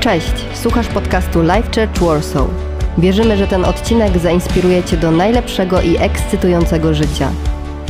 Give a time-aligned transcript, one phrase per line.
[0.00, 2.48] Cześć, słuchasz podcastu Life Church Warsaw.
[2.98, 7.30] Wierzymy, że ten odcinek zainspiruje Cię do najlepszego i ekscytującego życia.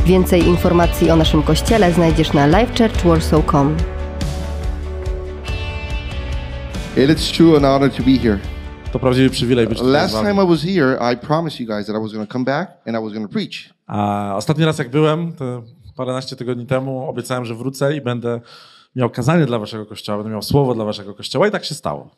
[0.05, 3.77] Więcej informacji o naszym kościele znajdziesz na lifechurchwarsaw.com.
[6.97, 8.39] It is true an honor to be here.
[8.91, 10.27] To prawdziwy przywilej być tutaj z Last wami.
[10.27, 12.71] time I was here, I promised you guys that I was going to come back
[12.87, 13.73] and I was going to preach.
[13.87, 15.63] A ostatni raz jak byłem, to
[15.95, 18.39] paręnaście tygodni temu, obiecałem, że wrócę i będę
[18.95, 22.09] miał kazanie dla waszego kościoła, będę miał słowo dla waszego kościoła i tak się stało.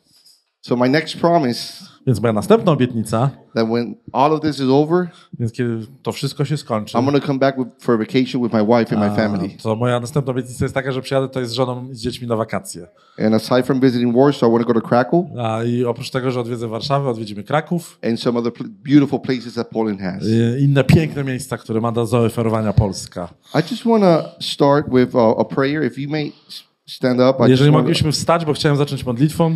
[0.66, 5.08] So my next promise Więc moja następna obietnica, that when all of this is over,
[5.38, 8.42] więc kiedy to wszystko się skończy, I'm going to come back with, for a vacation
[8.42, 9.48] with my wife and my family.
[9.62, 12.36] to moja następna obietnica jest taka, że przyjadę tutaj z żoną i z dziećmi na
[12.36, 12.86] wakacje.
[13.26, 16.30] And aside from visiting Warsaw, I want to go to Krakow A, I oprócz tego,
[16.30, 20.22] że odwiedzę Warszawę, odwiedzimy Kraków, and some other pl- beautiful places that Poland has.
[20.58, 23.28] i inne piękne miejsca, które ma do zaoferowania Polska.
[23.54, 25.84] I just want to start with a, a prayer.
[25.86, 29.06] If you may s- stand up, I, just Jeżeli wanna- mogliśmy wstać, bo chciałem zacząć
[29.06, 29.50] modlitwą,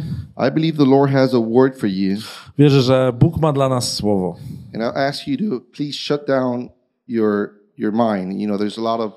[0.48, 2.16] I believe the Lord has a word for you.
[2.58, 4.36] wierzę, że Bóg ma dla nas słowo.
[4.75, 6.69] And I ask you to please shut down
[7.08, 8.41] your your mind.
[8.41, 9.12] You know, there's a lot of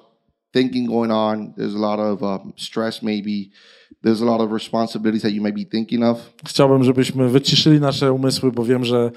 [0.53, 1.53] thinking going on.
[1.53, 3.49] There's a lot of um, stress, maybe.
[4.03, 6.33] There's a lot of responsibilities that you may be thinking of.
[6.47, 9.11] Chciałbym, żebyśmy wyciszyli nasze umysły, bo wiem, że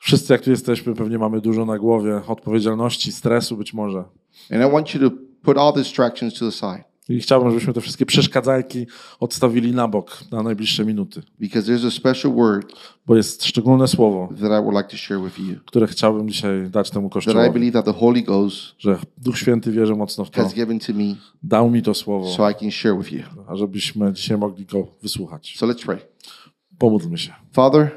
[0.00, 3.98] wszyscy, jak tu jesteśmy, pewnie mamy dużo na głowie odpowiedzialności, stresu być może.
[4.52, 7.80] And I want you to put all distractions to the side I chciałbym, żebyśmy te
[7.80, 8.86] wszystkie przeszkadzajki
[9.20, 12.72] odstawili na bok na najbliższe minuty, because there's a special word
[13.06, 15.56] bo jest szczególne słowo, that I would like to share with you.
[15.66, 17.50] które chciałbym dzisiaj dać temu That I kościołowi.
[17.50, 20.92] believe that the Holy Ghost Że Duch Święty wierzy mocno w to, has given to
[20.92, 23.22] me dał mi to słowo, so I can share with you.
[23.48, 25.54] a żebyśmy dzisiaj mogli go wysłuchać.
[25.58, 25.98] So let's pray.
[26.78, 27.32] Pomódlmy się.
[27.52, 27.90] Father,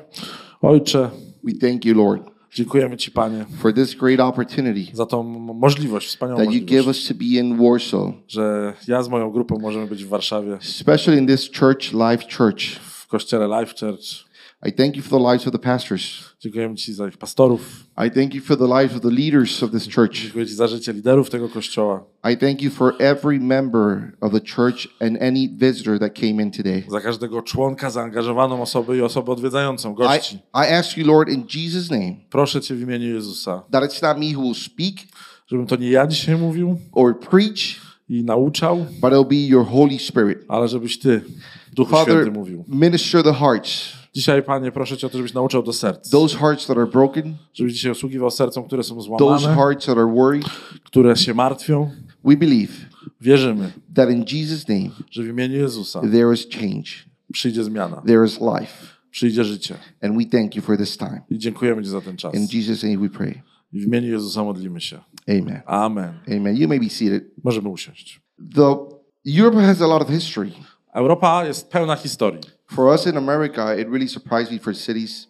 [0.61, 1.09] Ojcze,
[1.43, 6.39] we thank you, Lord, dziękujemy Ci, Panie, for this great opportunity za tą możliwość, wspaniałą
[6.39, 9.87] that you give możliwość, us to be in Warsaw, że ja z moją grupą możemy
[9.87, 12.61] być w Warszawie, especially in this church, Life Church.
[12.81, 14.28] w kościele Life Church.
[14.67, 16.35] I thank you for the lives of the pastors.
[16.39, 17.85] Dziękujemy Ci za ich pastorów.
[18.07, 20.13] I thank you for the lives of the leaders of this church.
[20.13, 22.03] Dziękuję Ci za życie liderów tego kościoła.
[22.33, 26.51] I thank you for every member of the church and any visitor that came in
[26.51, 26.83] today.
[26.89, 30.35] Za każdego członka, zaangażowaną osobę i osobę odwiedzającą, I, gości.
[30.35, 34.17] I ask you, Lord, in Jesus' name, Proszę Cię w imieniu Jezusa, that it's not
[34.17, 34.95] me who will speak
[35.47, 39.99] żebym to nie ja dzisiaj mówił or preach, i nauczał, but it'll be your Holy
[39.99, 40.37] Spirit.
[40.47, 41.21] ale żebyś Ty,
[41.73, 42.65] Duchu Father, Święty, mówił.
[42.67, 46.09] minister the hearts, Dzisiaj, Panie, proszę Cię o to, żebyś nauczał do serc.
[46.09, 49.97] those hearts that are broken, Żebyś dzisiaj osługiwał sercom, które są those złamane, hearts that
[49.97, 50.45] are worried.
[50.83, 51.91] które się martwią.
[52.23, 52.73] We believe
[53.21, 56.89] Wierzymy, that in Jesus' name, że w imieniu Jezusa there is change,
[57.33, 58.73] przyjdzie zmiana, there is life.
[59.11, 59.75] przyjdzie życie.
[60.01, 61.21] And we thank you for this time.
[61.29, 62.33] I dziękujemy Ci za ten czas.
[62.35, 63.41] In Jesus' name we pray.
[63.73, 64.99] I w imieniu Jezusa modlimy się.
[65.29, 65.61] Amen.
[65.65, 66.13] Amen.
[66.37, 66.57] Amen.
[66.57, 67.23] You may be seated.
[67.43, 68.21] Możemy usiąść.
[68.55, 68.75] The
[69.41, 70.51] Europe has a lot of history.
[70.93, 72.58] Europa jest pełna historii.
[72.71, 75.27] For us in America, it really surprised me for cities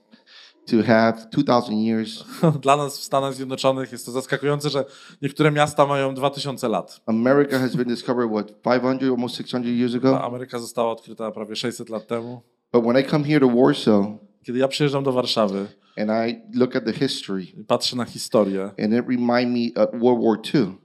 [0.68, 2.24] to have 2,000 years.
[2.62, 4.86] Dla nas w Stanach Zjednoczonych jest to zaskakujące, że
[5.22, 7.02] niektóre miasta mają 2000 lat.
[7.06, 10.22] America has been discovered, what, 500, almost 600 years A ago?
[10.24, 12.42] Ameryka została odkryta prawie 600 lat temu.
[12.74, 14.06] But when I come here to Warsaw
[14.44, 15.68] Kiedy ja przyjeżdżam do Warszawy
[15.98, 20.24] and I look at the history, patrzę na historię and it remind me of World
[20.24, 20.78] War II.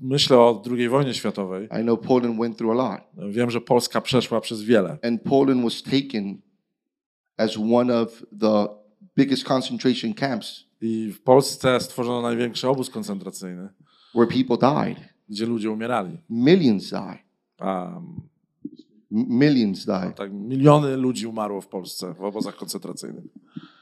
[0.00, 3.00] Myślę o II wojnie światowej, I know Poland went through a lot.
[3.32, 4.98] wiem, że Polska przeszła przez wiele.
[5.02, 6.38] And Poland was taken
[7.36, 8.66] as one of the
[9.16, 13.68] biggest concentration camps I w Polsce stworzono największy obóz koncentracyjny,
[14.14, 14.98] where people died.
[15.28, 16.18] gdzie ludzie umierali.
[16.30, 17.18] Millions died.
[17.58, 18.16] A, M-
[19.10, 20.16] Millions died.
[20.16, 23.24] tak, miliony ludzi umarło w Polsce w obozach koncentracyjnych.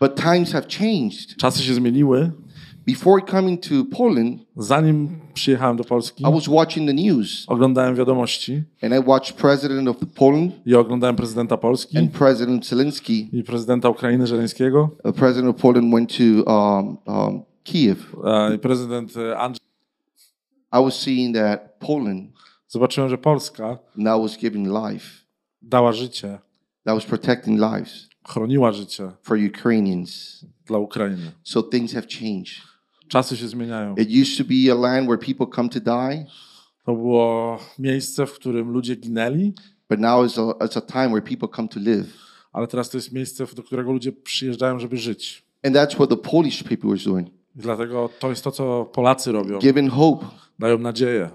[0.01, 1.37] But times have changed.
[1.37, 2.33] Czasy się zmieniły.
[2.91, 8.63] Before coming to Poland, Zanim przyjechałem do Polski, I was watching the news oglądałem wiadomości
[8.83, 13.29] and I watched President of Poland i oglądałem prezydenta Polski and President Zelensky.
[13.33, 18.17] i prezydenta Ukrainy Żeleńskiego Uh, President of Poland went to um, um, Kiev.
[18.55, 19.67] i prezydent e, Andrzej.
[20.73, 22.31] I was seeing that Poland
[22.69, 25.07] Zobaczyłem, że Polska now was giving life,
[25.63, 26.39] dała życie,
[26.85, 30.41] that was protecting lives chroniła życie for Ukrainians.
[30.67, 31.33] dla Ukrainy.
[31.43, 32.70] So things have changed.
[33.11, 33.95] Czasy się zmieniają.
[33.95, 36.27] It used to be a land where people come to die,
[36.85, 39.53] To było miejsce, w którym ludzie ginęli,
[39.91, 42.07] but now it's a, it's a time where people come to live.
[42.53, 45.45] ale teraz to jest miejsce, do którego ludzie przyjeżdżają, żeby żyć.
[45.63, 49.59] And that's what the Polish people were doing, dlatego to jest to, co Polacy robią.
[49.59, 50.27] giving hope,
[50.59, 51.31] Dają nadzieję.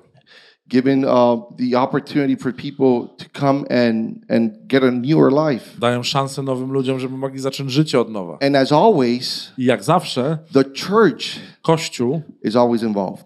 [0.67, 5.79] Giving uh, the opportunity for people to come and, and get a newer life.
[5.79, 8.38] Dają szansę nowym ludziom, żeby mogli zacząć życie od nowa.
[8.41, 13.25] And as always, I jak zawsze, the church Kościół is always involved.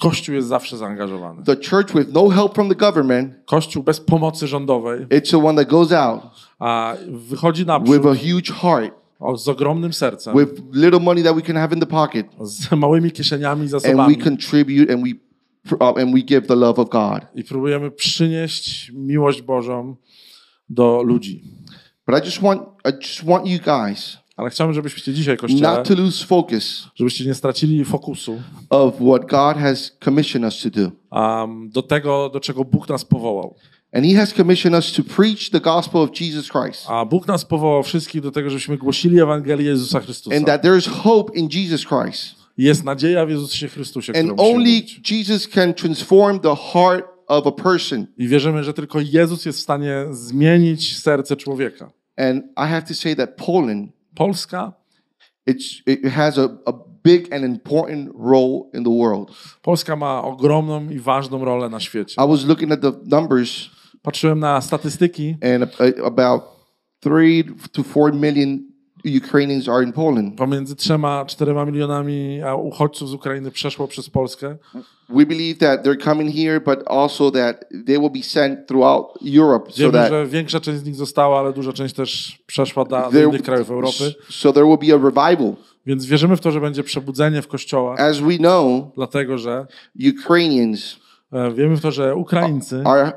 [0.00, 1.42] Kościół jest zawsze zaangażowany.
[1.42, 5.64] The church with no help from the government, Kościół bez pomocy rządowej, it's the one
[5.64, 6.22] that goes out
[6.58, 11.36] a wychodzi naprzód with a huge heart, o, z ogromnym sercem, with little money that
[11.36, 15.23] we can have in the pocket, z małymi kieszeniami, and we zasobami contribute and we
[15.80, 17.26] and we give the love of God.
[17.34, 19.96] i próbujemy przynieść miłość Bożą
[20.68, 21.44] do ludzi.
[22.06, 25.88] But I just want I just want you guys Ale chciałbym, żebyście dzisiaj, Kościele, not
[25.88, 30.90] to lose focus żebyście nie stracili fokusu of what God has commissioned us to do.
[31.10, 33.56] um, do tego, do czego Bóg nas powołał.
[33.92, 36.86] And he has commissioned us to preach the gospel of Jesus Christ.
[36.88, 40.36] A Bóg nas powołał wszystkich do tego, żebyśmy głosili Ewangelię Jezusa Chrystusa.
[40.36, 42.43] And that there is hope in Jesus Christ.
[42.56, 44.82] Jest nadzieja w Jezusie Chrystusie, którą musimy only.
[45.10, 48.06] Jesus can transform the heart of a person.
[48.18, 51.90] I wierzymy, że tylko Jezus jest w stanie zmienić serce człowieka.
[52.16, 54.72] And I have to say that Poland, Polska,
[55.50, 56.72] it's, it has a, a
[57.04, 59.30] big and important role in the world.
[59.62, 62.14] Polska ma ogromną i ważną rolę na świecie.
[62.24, 63.70] I was looking at the numbers,
[64.02, 65.36] Patrzyłem na statystyki.
[65.54, 66.42] and uh, about
[67.00, 68.58] three to four million
[69.04, 70.36] Ukrainians are in Poland.
[70.36, 74.56] Pomiędzy trzema czterema milionami uchodźców z Ukrainy przeszło przez Polskę.
[75.08, 79.06] We believe that they're coming here, but also that they will be sent throughout
[79.36, 82.84] Europe, so Wiemy, that że większa część z nich została, ale duża część też przeszła
[82.84, 84.14] do, there, innych krajów Europy.
[84.30, 85.54] so there will be a revival.
[85.86, 89.66] Więc wierzymy w to, że będzie przebudzenie w kościołach, As we know, dlatego że
[90.18, 90.96] Ukrainians
[91.54, 93.12] wiemy w to, że Ukraińcy are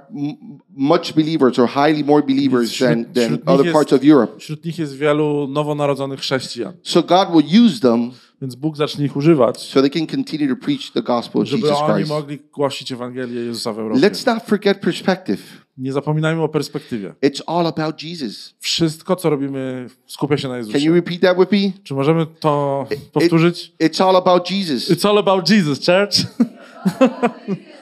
[0.76, 4.40] much believers or highly more believers Wśród- than, than other jest- parts of Europe.
[4.40, 8.12] Wśród nich jest wielu nowonarodzonych chrześcijan, So God will use them
[8.42, 11.62] więc Bóg zacznie ich używać, so they can continue to preach the gospel of żeby
[11.68, 12.10] Jesus oni Christ.
[12.12, 14.02] mogli głosić Ewangelię Jezusa w Europie.
[14.02, 15.42] Let's not forget perspective.
[15.78, 17.14] Nie zapominajmy o perspektywie.
[17.26, 18.54] It's all about Jesus.
[18.60, 20.92] Wszystko, co robimy, skupia się na Can you Jezusie.
[20.94, 21.72] repeat that with me?
[21.84, 23.74] Czy możemy to powtórzyć?
[23.84, 24.90] It's all about Jesus.
[24.92, 26.16] It's all about Jesus, church.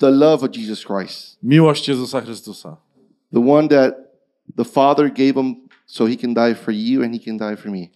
[0.00, 1.38] The love of Jesus Christ.
[1.42, 2.76] Miłość Jezusa Chrystusa.
[3.32, 3.94] The one that
[4.56, 5.54] the Father gave him
[5.86, 7.86] so he can die for you and he can die for me.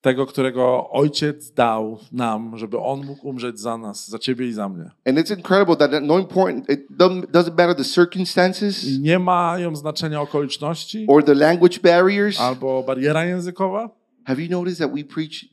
[0.00, 4.68] Tego, którego Ojciec dał nam, żeby On mógł umrzeć za nas, za ciebie i za
[4.68, 4.90] mnie.
[5.06, 6.90] And it's incredible that no important it
[7.32, 12.40] doesn't matter the circumstances I nie mają znaczenia okoliczności or the language barriers.
[12.40, 13.90] albo bariera językowa.
[14.24, 15.44] Have you noticed that we preach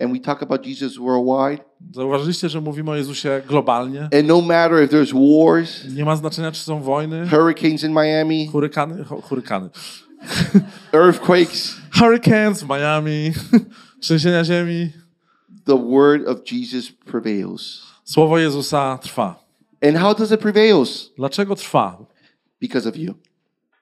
[0.00, 1.64] and we talk about Jesus worldwide?
[1.94, 4.02] Zauważyliście, że mówimy o Jezusie globalnie.
[4.02, 5.12] And no matter if there's
[5.44, 9.70] wars, Nie ma znaczenia, czy są wojny, hurricanes in Miami, hurykany, hu- hurykany.
[10.92, 13.32] earthquakes, Hurricanes w Miami,
[14.00, 14.90] trzęsienia ziemi.
[15.64, 17.82] the word of Jesus prevails.
[18.04, 19.44] Słowo Jezusa trwa.
[19.82, 21.10] And how does it prevails?
[21.16, 21.98] Dlaczego trwa?
[22.60, 23.14] Because of you.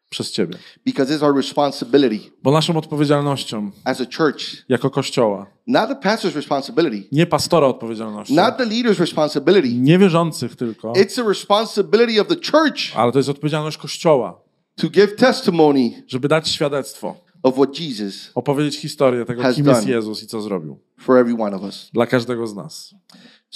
[0.08, 0.58] Przez ciebie.
[0.86, 6.34] Because it's our responsibility Bo naszą odpowiedzialnością as a church, jako kościoła, not the pastor's
[6.34, 9.74] responsibility, nie pastora odpowiedzialnością, not the leader's responsibility.
[9.74, 14.40] niewierzących tylko, It's the responsibility of the church ale to jest odpowiedzialność kościoła,
[14.74, 19.86] to give testimony żeby dać świadectwo, of what Jesus opowiedzieć historię tego, kim jest.
[19.86, 21.90] Jezus i co zrobił for every one of us.
[21.92, 22.94] dla każdego z nas.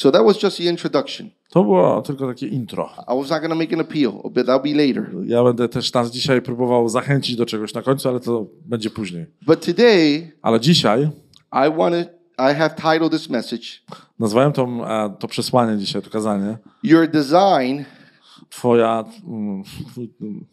[0.00, 1.30] So that was just the introduction.
[1.50, 2.90] To było tylko takie intro.
[3.08, 5.10] I was not to make an appeal, but that'll be later.
[5.26, 9.26] Ja będę też nas dzisiaj próbował zachęcić do czegoś na końcu, ale to będzie później.
[9.46, 11.10] But today, Ale dzisiaj
[11.52, 12.08] I wanted,
[12.38, 13.66] I have titled this message,
[14.18, 17.84] nazwałem to, e, to przesłanie dzisiaj, to kazanie, Your Design
[18.50, 19.04] twoja,
[19.92, 20.44] twój, mm,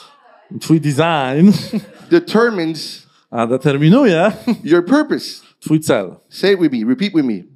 [0.60, 1.52] twój design
[2.10, 4.32] Determines a, determinuje
[4.64, 5.42] Your Purpose.
[5.60, 6.16] twój cel.
[6.28, 7.53] Say it with me, repeat with me.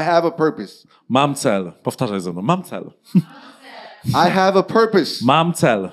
[0.00, 0.86] I have a purpose.
[1.08, 1.72] Mam cel.
[1.82, 2.42] Powtarzaj ze mną.
[2.42, 2.92] Mam cel.
[4.26, 5.24] I have a purpose.
[5.24, 5.90] Mam cel.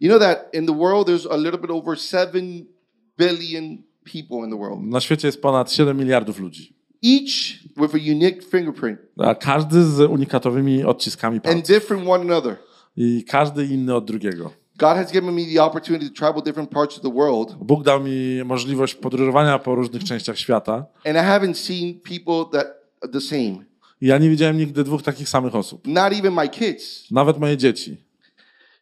[0.00, 2.66] You know that in the world, there's a little bit over 7
[3.18, 6.76] billion people in the world, Na świecie jest ponad 7 miliardów ludzi.
[7.02, 11.66] each with a unique fingerprint A każdy z unikatowymi odciskami and palców.
[11.68, 12.56] different one another.
[12.96, 14.50] I każdy inny od drugiego.
[14.78, 18.00] God has given me the opportunity to travel different parts of the world, Bóg dał
[18.00, 20.86] mi możliwość podróżowania po różnych częściach świata.
[21.04, 22.66] and I haven't seen people that
[23.02, 23.64] are the same.
[24.00, 25.86] I ja nie widziałem nigdy dwóch takich samych osób.
[25.86, 27.10] Not even my kids.
[27.10, 27.96] Nawet moje dzieci.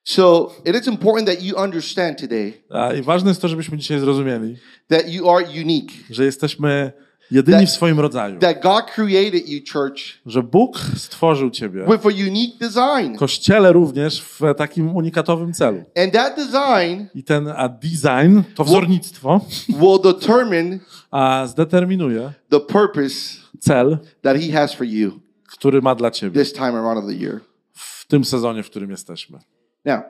[0.05, 2.53] So it is important that you understand today
[2.99, 4.57] I ważne jest to, żebyśmy dzisiaj zrozumieli,
[4.89, 6.93] that you are unique, że jesteśmy
[7.35, 8.39] jedyni w swoim rodzaju.
[8.39, 11.85] that God created you, church, Że Bóg stworzył ciebie.
[11.91, 13.17] with a unique design.
[13.17, 15.83] Kościele również w takim unikatowym celu.
[15.97, 20.79] And that design I ten a design, to wzornictwo, will determine
[21.11, 23.15] a zdeterminuje the purpose
[23.61, 27.15] cel, that He has for you który ma dla ciebie this time around of the
[27.15, 27.41] year.
[27.73, 29.39] w tym sezonie, w którym jesteśmy.
[29.85, 30.01] Now,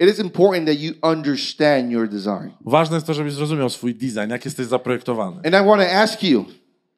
[0.00, 2.50] it is important that you understand your design.
[2.60, 5.36] Ważne jest to, żebyś zrozumiał swój design, jak jesteś zaprojektowany.
[5.36, 6.44] And I want to ask you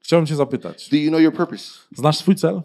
[0.05, 1.65] Chciałbym cię zapytać, Do you know your purpose?
[1.97, 2.63] znasz swój cel?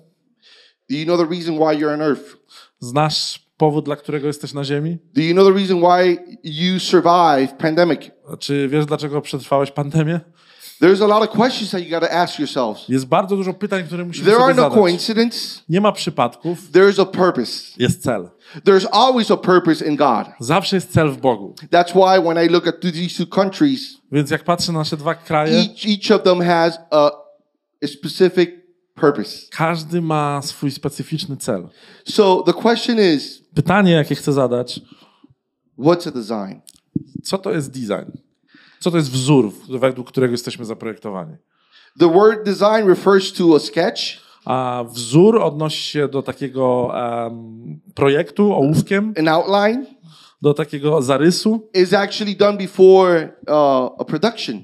[0.90, 2.38] Do you know the reason why you're on earth?
[2.80, 4.98] Znasz powód, dla którego jesteś na ziemi?
[5.14, 8.02] Do you know the reason why you survived pandemic?
[8.40, 10.20] Czy wiesz, dlaczego przetrwałeś pandemię?
[10.82, 12.90] There's a lot of questions that you got to ask yourselves.
[12.90, 14.80] Jest bardzo dużo pytań, które musimy There sobie are no zadać.
[14.80, 15.60] coincidence.
[15.70, 17.52] Nie ma przypadków, There's a purpose.
[17.78, 18.30] jest cel.
[18.66, 20.28] There's always a purpose in God.
[20.40, 21.56] Zawsze jest cel w Bogu.
[21.72, 25.16] That's why when I look at these two countries, Więc jak patrzę na nasze dwa
[25.16, 27.12] kraje, each each of them has a,
[27.84, 28.52] a specific
[28.96, 29.48] purpose.
[29.52, 31.70] każdy ma swój specyficzny cel.
[32.06, 34.82] So the question is, Pytanie, jakie chcę zadać,
[35.80, 36.62] what's a design?
[37.24, 38.12] co to jest design?
[38.80, 41.36] Co to jest wzór, według którego jesteśmy zaprojektowani?
[42.00, 44.02] The word design refers to a sketch,
[44.46, 46.92] A wzór odnosi się do takiego
[47.28, 49.86] em, projektu ołówkiem, an outline.
[50.42, 51.70] do takiego zarysu.
[51.74, 54.64] Is actually done before uh, a production.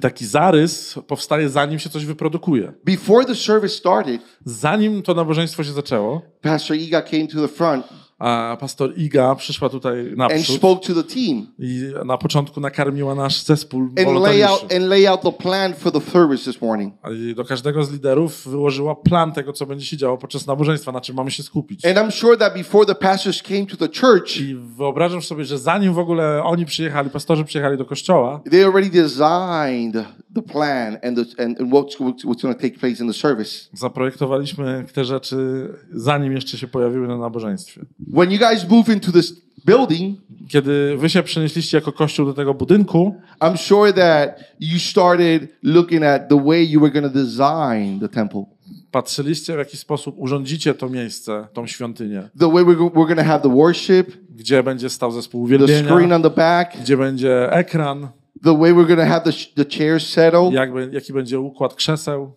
[0.00, 2.72] Taki zarys powstaje zanim się coś wyprodukuje.
[2.84, 7.86] Before the service started, Zanim to nabożeństwo się zaczęło, Pastor Iga came to the front
[8.22, 13.14] a pastor Iga przyszła tutaj and naprzód spoke to the team i na początku nakarmiła
[13.14, 14.52] nasz zespół and lay wolontariuszy.
[14.52, 16.94] out and lay out the plan for the service this morning.
[17.14, 21.00] I do każdego z liderów wyłożyła plan tego, co będzie się działo podczas nabożeństwa, na
[21.00, 21.84] czym mamy się skupić.
[21.84, 25.58] And I'm sure that before the pastors came to the church, I wyobrażam sobie, że
[25.58, 31.16] zanim w ogóle oni przyjechali, pastorzy przyjechali do kościoła, they already designed the plan and
[31.16, 33.68] the, and, and what's, what's going to take place in the service.
[33.72, 37.80] zaprojektowaliśmy te rzeczy, zanim jeszcze się pojawiły na nabożeństwie.
[38.14, 39.32] When you guys move into this
[39.66, 45.48] building, Kiedy wy się przenieśliście jako kościół do tego budynku, I'm sure that you started
[45.62, 48.44] looking at the way you were going to design the temple,
[48.90, 53.24] patrzyliście w jaki sposób urządzicie to miejsce, tą świątynię, the way we're, we're going to
[53.24, 57.52] have the worship, gdzie będzie stał zespół the screen uwielbienia, on the back, gdzie będzie
[57.52, 58.08] ekran,
[58.44, 60.52] the way we're going to have the, the chairs settled.
[60.52, 62.32] jak, jaki będzie układ krzeseł.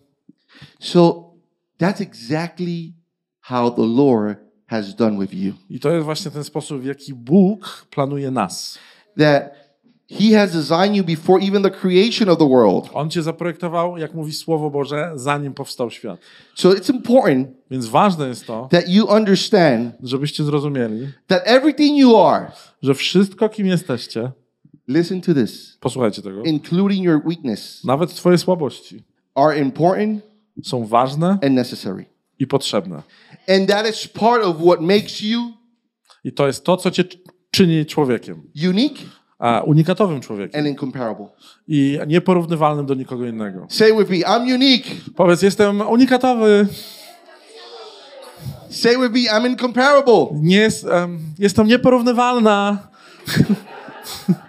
[0.80, 1.30] So
[1.78, 2.92] that's exactly
[3.40, 4.36] how the Lord
[4.66, 5.52] has done with you.
[5.70, 8.78] I to jest właśnie ten sposób, w jaki Bóg planuje nas.
[9.18, 9.66] That
[10.08, 12.90] He has designed you before even the creation of the world.
[12.94, 16.20] On cię zaprojektował, jak mówi Słowo Boże, zanim powstał świat.
[16.54, 22.16] So it's important Więc ważne jest to, that you understand żebyście zrozumieli, that everything you
[22.16, 24.32] are, że wszystko, kim jesteście,
[24.88, 29.02] listen to this, posłuchajcie tego, including your weakness, nawet twoje słabości,
[29.34, 30.20] are important
[30.64, 32.04] są ważne and necessary.
[32.38, 33.02] i potrzebne.
[33.48, 35.40] And that is part of what makes you
[36.24, 37.04] I to jest to, co cię
[37.50, 38.98] czyni człowiekiem, unique
[39.38, 41.26] a unikatowym człowiekiem and incomparable.
[41.68, 43.66] i nieporównywalnym do nikogo innego.
[43.70, 44.86] Say with me, I'm unique.
[45.16, 46.66] Powiedz, jestem unikatowy,
[48.70, 50.26] Say with me, I'm incomparable.
[50.42, 52.78] nie jest, em, jestem nieporównywalna.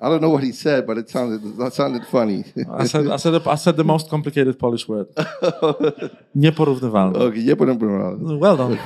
[0.00, 2.44] I don't know what he said, but it sounded that sounded funny.
[2.70, 5.08] I said, I said, I said the most complicated Polish word.
[6.36, 7.16] Nieporównywalna.
[7.16, 7.78] okay, but I'm
[8.38, 8.78] Well done.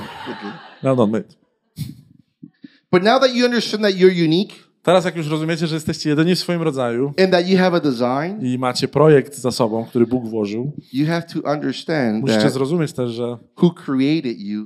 [0.81, 1.35] Well done, mate.
[2.89, 4.53] But now that you understand that you're unique
[4.83, 7.79] Teraz jak już rozumiecie, że jesteście jedyni w swoim rodzaju and that you have a
[7.79, 12.93] design, i macie projekt za sobą, który Bóg włożył, you have to understand musicie zrozumieć
[12.93, 14.65] też, że who created you,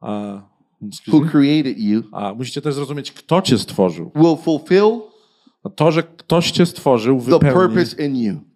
[0.00, 0.42] a,
[1.12, 4.10] who created you, a musicie też zrozumieć, kto cię stworzył.
[4.14, 5.00] will fulfill
[5.70, 7.84] To, że ktoś cię stworzył, wypełni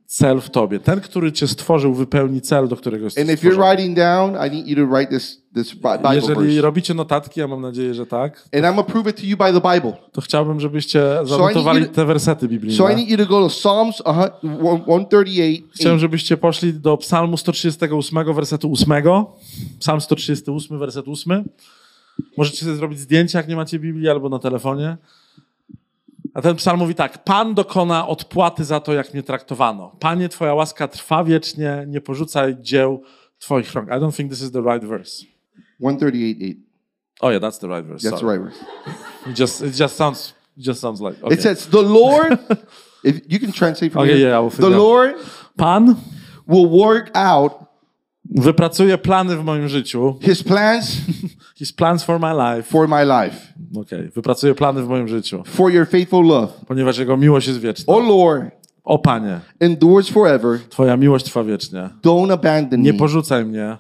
[0.07, 0.79] cel w tobie.
[0.81, 3.77] Ten, który cię stworzył, wypełni cel, do którego jesteś And if you're stworzony.
[3.77, 6.61] writing down, I need you to write this this Bi- Bible Jeżeli verse.
[6.61, 9.61] robicie notatki, a mam nadzieję, że tak, And I'm gonna prove it to you by
[9.61, 9.93] the Bible.
[10.13, 12.95] to chciałbym, żebyście zanotowali te wersety So I biblijne.
[12.97, 15.69] need you to go to Psalms 138.
[15.75, 19.03] Chciałem, żebyście poszli do Psalmu 138, wersetu 8.
[19.79, 21.45] Psalm 138, werset 8.
[22.37, 24.97] Możecie sobie zrobić zdjęcie, jak nie macie Biblii, albo na telefonie.
[26.35, 29.97] A ten psalm mówi tak: Pan dokona odpłaty za to, jak mnie traktowano.
[30.01, 33.03] Panie, Twoja łaska trwa wiecznie, nie porzucaj dzieł
[33.39, 33.89] Twoich rąk.
[33.89, 35.25] I don't think this is the right verse.
[35.81, 36.55] 138.8.
[37.23, 38.03] Oh yeah, that's the right verse.
[38.03, 38.39] That's the Sorry.
[38.39, 38.65] right verse.
[39.31, 41.35] It just it just sounds just sounds like okay.
[41.35, 42.39] It says, "The Lord."
[43.05, 44.29] if you can translate from Okay, here.
[44.29, 44.71] yeah, I will the.
[44.71, 45.15] Lord
[45.57, 45.97] Pan
[46.47, 47.60] will work out
[48.31, 50.15] wypracuje plany w moim życiu.
[50.23, 50.97] His plans
[51.57, 52.63] His plans for my life.
[52.63, 53.37] for my life,
[53.77, 56.53] Okej, wypracuje plany w moim życiu, for your faithful love.
[56.67, 57.95] ponieważ Jego miłość jest wieczna.
[57.95, 58.51] Oh Lord,
[58.85, 60.59] O Panie, endures forever.
[60.69, 61.89] Twoja miłość trwa wiecznie.
[62.05, 63.77] Don't abandon Nie porzucaj mnie,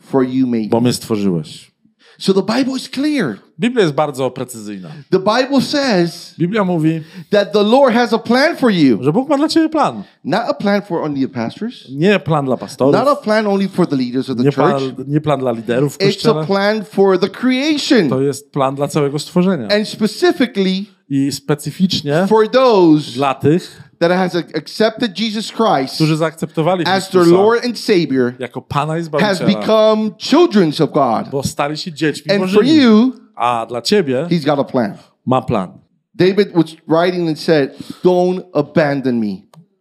[0.00, 1.75] for you made bo mnie stworzyłeś.
[2.18, 3.38] So the Bible is clear.
[3.60, 4.88] Biblia jest bardzo precyzyjna.
[5.10, 9.28] The Bible says Biblia mówi, that the Lord has a plan for you, że Bóg
[9.28, 10.02] ma dla ciebie plan.
[10.24, 13.68] not a plan for only the pastors, Nie plan dla pastorów, not a plan only
[13.68, 15.08] for the leaders of the nie plan, church.
[15.08, 16.46] nie plan dla liderów w It's a kościele.
[16.46, 19.68] plan for the creation, To jest plan dla całego stworzenia.
[19.76, 26.84] and specifically I specyficznie for those dla tych, that has accepted Jesus Christ którzy zaakceptowali
[26.86, 31.30] as their Lord and Savior jako Pana i has become children of God.
[31.30, 32.82] bo stali się dziećmi And for Bożymi.
[32.82, 34.94] you, A dla ciebie He's got a plan.
[35.26, 35.68] ma plan.
[36.14, 37.70] David was writing and said,
[38.04, 39.36] Don't abandon me,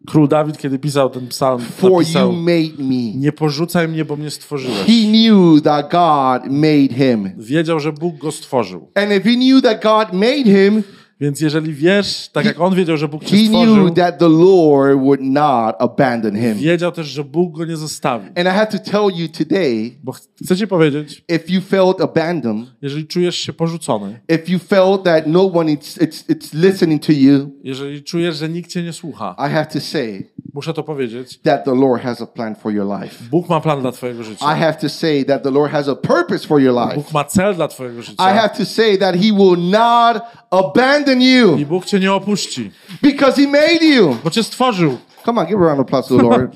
[0.07, 3.15] Król Dawid, kiedy pisał ten psalm, for you napisał made me.
[3.15, 4.77] nie porzucaj mnie, bo mnie stworzyłeś.
[4.77, 7.29] He knew that God made him.
[7.37, 8.91] Wiedział, że Bóg go stworzył.
[8.95, 10.83] And if he knew that God made him,
[11.19, 14.29] Więc jeżeli wiesz, tak jak on wiedział, że Bóg cię he stworzył, knew that the
[14.29, 16.55] Lord would not abandon him.
[16.55, 18.27] wiedział też, że Bóg go nie zostawi.
[18.27, 22.67] And I have to tell you today Bo chcę ci powiedzieć, if you felt abandoned,
[22.81, 27.11] jeżeli czujesz się porzucony, if you felt that no one is it's, it's listening to
[27.11, 31.39] you, jeżeli czujesz, że nikt cię nie słucha, I have to say muszę to powiedzieć,
[31.43, 33.23] that the Lord has a plan for your life.
[33.31, 34.45] Bóg ma plan dla twojego I życia.
[34.45, 36.95] have to say that the Lord has a purpose for your life.
[36.95, 38.23] Bóg ma cel dla twojego I życia.
[38.23, 40.21] have to say that He will not
[40.59, 42.71] abandon you I Bóg cię nie opuści,
[43.01, 44.17] because He made you.
[44.23, 44.97] bo cię stworzył.
[45.25, 46.51] Come on, give a round of applause to the Lord.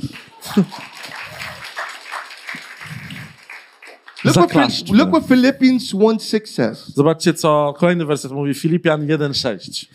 [4.24, 4.98] look, what, Zaklaszczmy.
[4.98, 6.94] look what Philippians 1 6 says.
[6.96, 8.54] Zobaczcie, co kolejny werset mówi.
[8.54, 9.86] Filipian 1,6.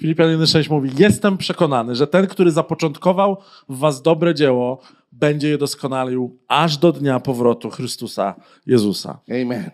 [0.00, 3.36] Filipian 1,6 mówi: Jestem przekonany, że ten, który zapoczątkował
[3.68, 4.80] w was dobre dzieło,
[5.12, 8.34] będzie je doskonalił aż do dnia powrotu Chrystusa
[8.66, 9.18] Jezusa.
[9.30, 9.70] Amen.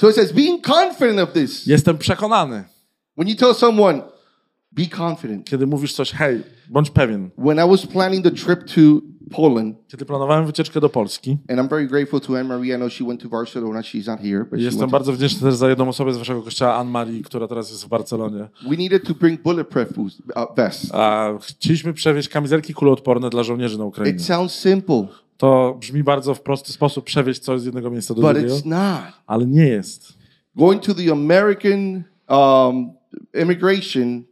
[0.00, 1.66] So it says, being confident of this.
[1.66, 2.64] Jestem przekonany.
[3.18, 4.02] When you tell someone,
[4.72, 5.44] be confident.
[5.46, 7.30] Kiedy mówisz coś, hej, bądź pewien.
[7.38, 8.80] When I was planning the trip to
[9.30, 12.74] Poland, Kiedy planowałem wycieczkę do Polski, and I'm very grateful to Anne Marie.
[12.74, 13.80] I know she went to Barcelona.
[13.80, 16.42] She's not here, but she jestem went bardzo wdzięczny też za jedną osobę z waszego
[16.42, 18.48] kościoła, Anne-Marie, która teraz jest w Barcelonie.
[18.70, 20.20] we needed to bring bulletproof boots-
[20.50, 20.94] uh, vests.
[20.94, 24.16] A chcieliśmy przewieźć kamizelki kuloodporne dla żołnierzy na Ukrainie.
[24.16, 25.06] It sounds simple,
[25.36, 28.66] To brzmi bardzo w prosty sposób przewieźć coś z jednego miejsca do but drugiego, it's
[28.66, 29.00] not.
[29.26, 30.12] ale nie jest.
[30.56, 32.90] Going to the American um,
[33.42, 34.24] immigration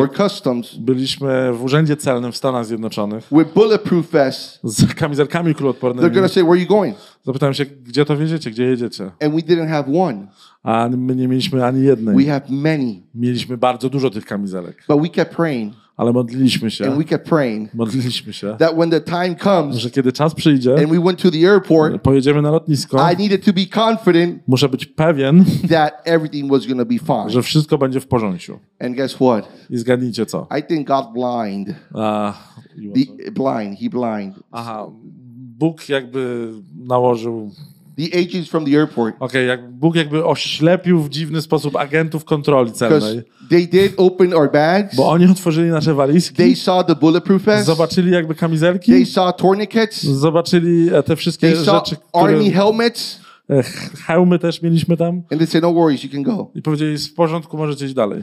[0.00, 4.58] or customs Byliśmy w urzędzie celnym w Stanach Zjednoczonych with bulletproof vests.
[4.64, 6.10] z kamizelkami They're kuloodpornymi.
[6.14, 9.04] gonna say, "Where are you going?" Zapytałem się, gdzie to wiedziecie, gdzie jedziecie?
[9.04, 10.26] And we didn't have one.
[10.62, 12.26] A my nie mieliśmy ani We jednej.
[12.26, 16.98] have many, Mieliśmy bardzo dużo tych kamizelek, but we kept praying ale modliliśmy się, and
[16.98, 20.88] we kept praying modliliśmy się, that when the time comes że kiedy czas przyjdzie, and
[20.88, 24.86] we went to the airport, pojedziemy na lotnisko, I needed to be confident muszę być
[24.86, 27.30] pewien, that everything was gonna be fine.
[27.30, 28.52] że wszystko będzie w porządku.
[28.80, 29.48] And guess what?
[29.70, 30.46] I zgadnijcie co?
[30.58, 31.68] I think God blind.
[31.94, 32.34] A,
[32.94, 33.78] The blind.
[33.80, 34.34] He blind.
[34.50, 34.86] aha,
[35.58, 37.50] Bóg jakby nałożył
[37.98, 42.72] The agents from the airport Okej, jak Bóg jakby oślepił w dziwny sposób agentów kontroli
[42.72, 44.96] celnej, they did open our bags.
[44.96, 47.66] bo oni otworzyli nasze They walizki, saw the bulletproof vests.
[47.66, 50.02] zobaczyli jakby They kamizelki, saw tourniquets.
[50.02, 52.24] zobaczyli e, te wszystkie They saw rzeczy, które...
[52.24, 53.20] army helmets.
[53.50, 53.62] e,
[54.06, 56.50] Hełmy też mieliśmy tam And they said, no worries, you can go.
[56.54, 58.22] i powiedzieli, w porządku, możecie iść dalej.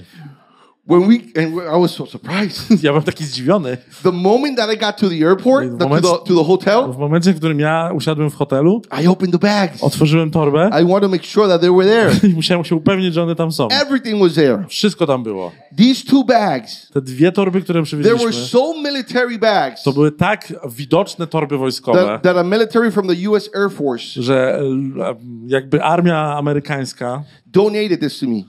[0.88, 2.72] When we, and I was so surprised.
[2.84, 3.78] Ja byłem taki zdziwiony.
[4.04, 6.94] The moment that I got to the airport, the, to, Moment- the, to the hotel,
[6.94, 9.84] W momencie, w którym ja usiadłem w hotelu, I opened the bags.
[9.84, 12.12] otworzyłem torbę I wanted to make sure that they were there.
[12.32, 13.68] i musiałem się upewnić, że one tam są.
[13.68, 14.66] Everything was there.
[14.68, 15.52] Wszystko tam było.
[15.78, 20.12] These two bags, Te dwie torby, które they were przywieźliśmy, so military bags to były
[20.12, 23.50] tak widoczne torby wojskowe, that, that a military from the U.S.
[23.56, 25.16] Air Force że e,
[25.48, 27.24] jakby armia amerykańska,
[27.56, 28.44] donated this to me.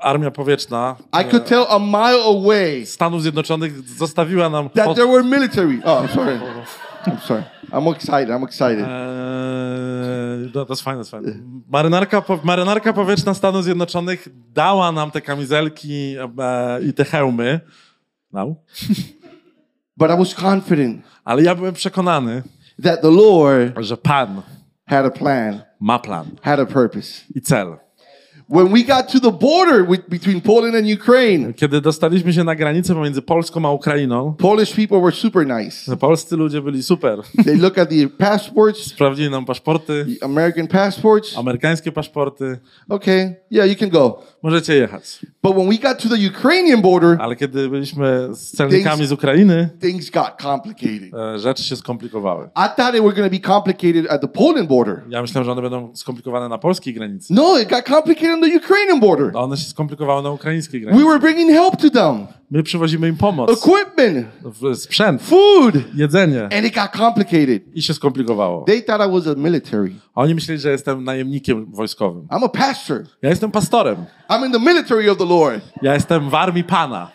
[0.00, 5.24] armia powietrzna I could tell a mile away Stanów Zjednoczonych zostawiła nam that there were
[5.24, 5.80] military.
[5.84, 6.40] Oh, I'm sorry.
[7.06, 7.44] I'm sorry.
[7.72, 8.28] I'm excited.
[8.28, 8.80] I'm excited.
[8.80, 11.32] Eee, no, to jest fajne, to jest fajne.
[11.68, 17.60] Marynarka, po- marynarka powietrzna Stanów Zjednoczonych dała nam te kamizelki e, i te hełmy.
[18.32, 18.54] No.
[19.96, 22.42] But I was confident Ale ja byłem przekonany,
[22.82, 24.42] that the Lord że Pan
[24.86, 27.24] had a plan, ma plan had a purpose.
[27.34, 27.76] i cel.
[28.52, 32.54] When we got to the border with, between Poland and Ukraine, Kiedy dostaliśmy się na
[32.54, 35.96] granicę pomiędzy Polską a Ukrainą, Polish people were super nice.
[35.96, 37.18] polscy ludzie byli super.
[37.44, 41.38] They look at the passports, Sprawdzili nam paszporty, the American passports.
[41.38, 42.58] amerykańskie paszporty.
[42.88, 44.22] Okay, yeah, you can go.
[44.42, 45.18] Możecie jechać.
[45.42, 49.68] But when we got to the Ukrainian border, Ale kiedy byliśmy z celnikami z Ukrainy,
[49.80, 51.14] things got complicated.
[51.14, 52.44] e, rzeczy się skomplikowały.
[52.56, 55.02] I thought they were going to be complicated at the Poland border.
[55.08, 57.34] Ja myślałem, że one będą skomplikowane na polskiej granicy.
[57.34, 59.30] No, it got complicated on the Ukrainian border.
[59.36, 61.06] One się skomplikowały na ukraińskiej We granicy.
[61.08, 64.26] were bringing help to them, My przywozimy im pomoc, equipment,
[64.74, 67.62] sprzęt, food, jedzenie and it got complicated.
[67.76, 68.64] i się skomplikowało.
[68.64, 69.92] They thought I was a military.
[70.14, 72.26] A oni myśleli, że jestem najemnikiem wojskowym.
[72.30, 73.02] I'm a pastor.
[73.22, 73.96] Ja jestem pastorem.
[74.28, 75.60] I'm in the military of the Lord.
[75.82, 77.10] Ja jestem w armii Pana.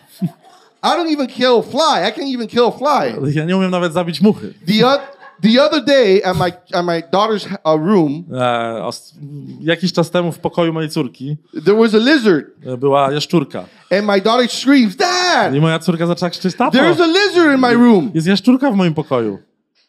[0.82, 2.08] I don't even kill fly.
[2.08, 3.32] I can't even kill fly.
[3.34, 4.54] Ja nie umiem nawet zabić muchy.
[4.66, 4.98] The,
[5.42, 9.14] the other day at my at my daughter's uh, room, E, os-
[9.60, 13.64] jakiś czas temu w pokoju mojej córki there was a lizard, e, była jaszczurka.
[13.92, 17.60] and my daughter screams, "Dad, I moja córka zaczęła krzyczeć, tato, there's a lizard in
[17.60, 19.38] my room!" jest jaszczurka w moim pokoju.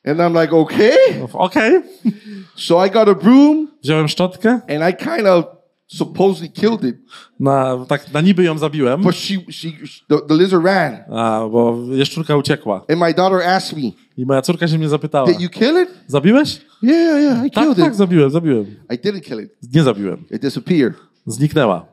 [0.05, 1.81] And I'm like, "Okay." No, Okej.
[2.55, 5.45] So I got a broom, Wziąłem szczotkę, and I kind of
[5.87, 6.95] supposedly killed it,
[7.39, 9.67] na, tak na niby ją zabiłem, but she she
[10.09, 12.81] the, the lizard ran, a, bo jaszczurka uciekła.
[12.89, 15.89] and my daughter asked me, I moja córka się mnie zapytała, "Did you kill it?"
[16.07, 16.61] zabiłeś?
[16.83, 17.97] Yeah, yeah, I Tak, killed tak, it.
[17.97, 18.65] zabiłem, zabiłem.
[18.65, 19.73] I didn't kill it.
[19.73, 20.23] Nie zabiłem.
[20.31, 20.93] It disappeared.
[21.25, 21.85] Zniknęła.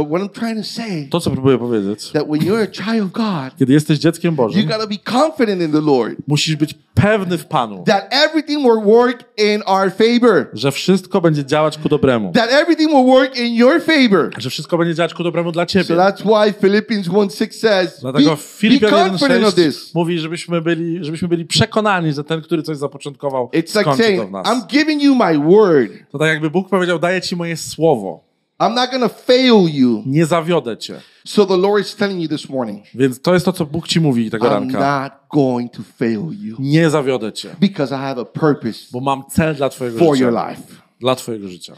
[0.00, 3.06] But what I'm trying to say To, co próbuję powiedzieć, that when you're a child
[3.06, 6.74] of God, kiedy jesteś dzieckiem you Bożym, gotta be confident in the Lord musisz być
[6.94, 10.46] pewny w Panu, that everything will work in our favor.
[10.52, 12.32] że wszystko będzie działać ku dobremu.
[12.32, 14.30] That everything will work in your favor.
[14.38, 15.94] Że wszystko będzie działać ku dobremu dla So Ciebie.
[15.96, 19.94] that's why Philippians 1 6 says, Dlatego Filipian confident of 1.6 this.
[19.94, 24.30] mówi, żebyśmy byli, żebyśmy byli przekonani, że ten, który coś zapoczątkował, It's like saying, w
[24.30, 24.46] nas.
[24.46, 25.92] I'm giving you my word.
[26.12, 28.29] To tak jakby Bóg powiedział, daję Ci moje słowo,
[28.60, 30.02] I'm not gonna fail you.
[30.06, 31.00] nie zawiodę Cię.
[31.24, 34.00] So the Lord is telling you this morning, Więc to jest to, co Bóg Ci
[34.00, 35.02] mówi tego I'm ranka.
[35.02, 39.22] not going to fail you Nie zawiodę Cię, because I have a purpose bo mam
[39.30, 40.50] cel dla Twojego for your życia.
[40.50, 40.62] life.
[41.00, 41.74] Dla Twojego życia.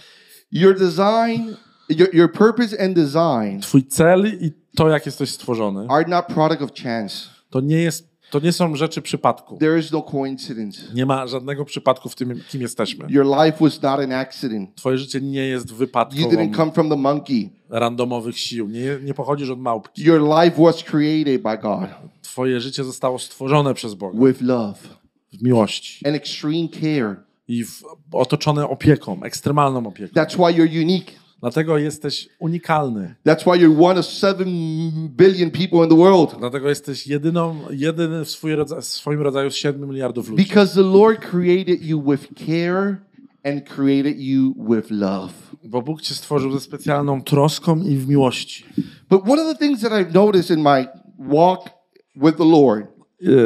[0.52, 1.54] Your design,
[1.88, 6.62] your, your purpose and design Twój cel i to, jak jesteś stworzony, are not product
[6.62, 7.14] of chance.
[7.50, 9.56] to nie, jest, to nie są rzeczy przypadku.
[9.56, 10.82] There is no coincidence.
[10.94, 13.06] Nie ma żadnego przypadku w tym, kim jesteśmy.
[13.08, 14.74] Your life was not an accident.
[14.74, 17.50] Twoje życie nie jest You wypadkową didn't come from the monkey.
[17.68, 18.68] randomowych sił.
[18.68, 20.02] Nie, nie pochodzisz od małpki.
[20.02, 21.90] Your life was created by God
[22.22, 24.78] Twoje życie zostało stworzone przez Boga with love
[25.32, 27.16] w miłości and extreme care.
[27.48, 30.20] i w, otoczone opieką, ekstremalną opieką.
[30.20, 31.21] That's why you're unique.
[31.42, 33.14] Dlatego jesteś unikalny.
[33.26, 34.48] That's why you're one of seven
[35.16, 36.36] billion people in the world.
[36.38, 40.44] Dlatego jesteś jedyną, jedyny w, swój rodza- w swoim rodzaju z 7 miliardów ludzi.
[40.44, 42.96] Because the Lord created you with care
[43.44, 45.32] and created you with love.
[45.64, 48.64] Bo Bóg cię stworzył ze specjalną troską i w miłości.
[49.10, 50.86] But one of the things that I've noticed in my
[51.18, 51.60] walk
[52.16, 52.92] with the Lord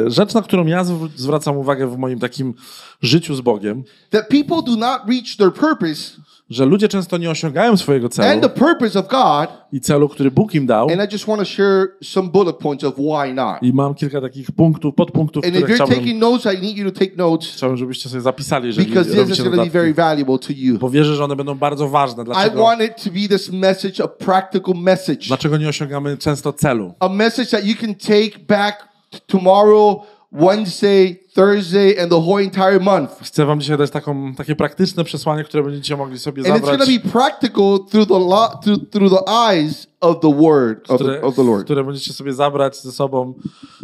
[0.05, 2.53] E, Rzecz, na którą ja zw- zwracam uwagę w moim takim
[3.01, 6.11] życiu z Bogiem, that people do not reach their purpose
[6.49, 9.49] że ludzie często nie osiągają swojego and celu the purpose of God.
[9.71, 10.87] i celu, który Bóg im dał.
[10.91, 13.55] And I just want to share some bullet points of why not.
[13.61, 16.77] I mam kilka takich punktów, podpunktów, And if które you're chciałbym, taking notes, I need
[16.77, 19.63] you to take notes chciałbym, żebyście sobie zapisali, jeżeli because this is robicie going to
[19.63, 20.01] be very notatki.
[20.01, 20.77] valuable to you.
[20.79, 22.23] Bo wierzę, że one będą bardzo ważne.
[22.23, 26.53] I Dlaczego, want it to be this message, a practical message, dlaczego nie osiągamy często
[26.53, 26.93] celu?
[26.99, 28.87] a message that you can take back
[29.25, 29.97] tomorrow,
[30.31, 33.11] Wednesday, Thursday, and the whole entire month.
[33.21, 36.77] Chcę wam dzisiaj dać taką, takie praktyczne przesłanie, które będziecie mogli sobie And it's zabrać,
[36.87, 40.87] going to be practical through the lo- through, through the eyes of the word of
[40.87, 41.63] the, które, of the Lord.
[41.63, 43.33] które będziecie sobie zabrać ze sobą,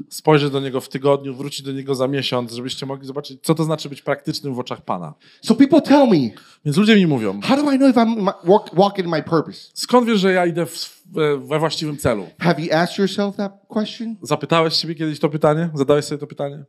[0.10, 3.64] spojrzeć do niego w tygodniu, wrócić do niego za miesiąc, żebyście mogli zobaczyć, co to
[3.64, 5.14] znaczy być praktycznym w oczach Pana.
[5.42, 6.30] So people tell me,
[6.66, 9.60] Więc ludzie mi mówią, how do I know if I'm walk, walking in my purpose?
[9.74, 12.26] skąd wiesz, że ja idę w, we, we właściwym celu?
[12.40, 14.16] Have you asked yourself that question?
[14.22, 15.70] Zapytałeś siebie kiedyś to pytanie?
[15.74, 16.64] Zadałeś sobie to pytanie?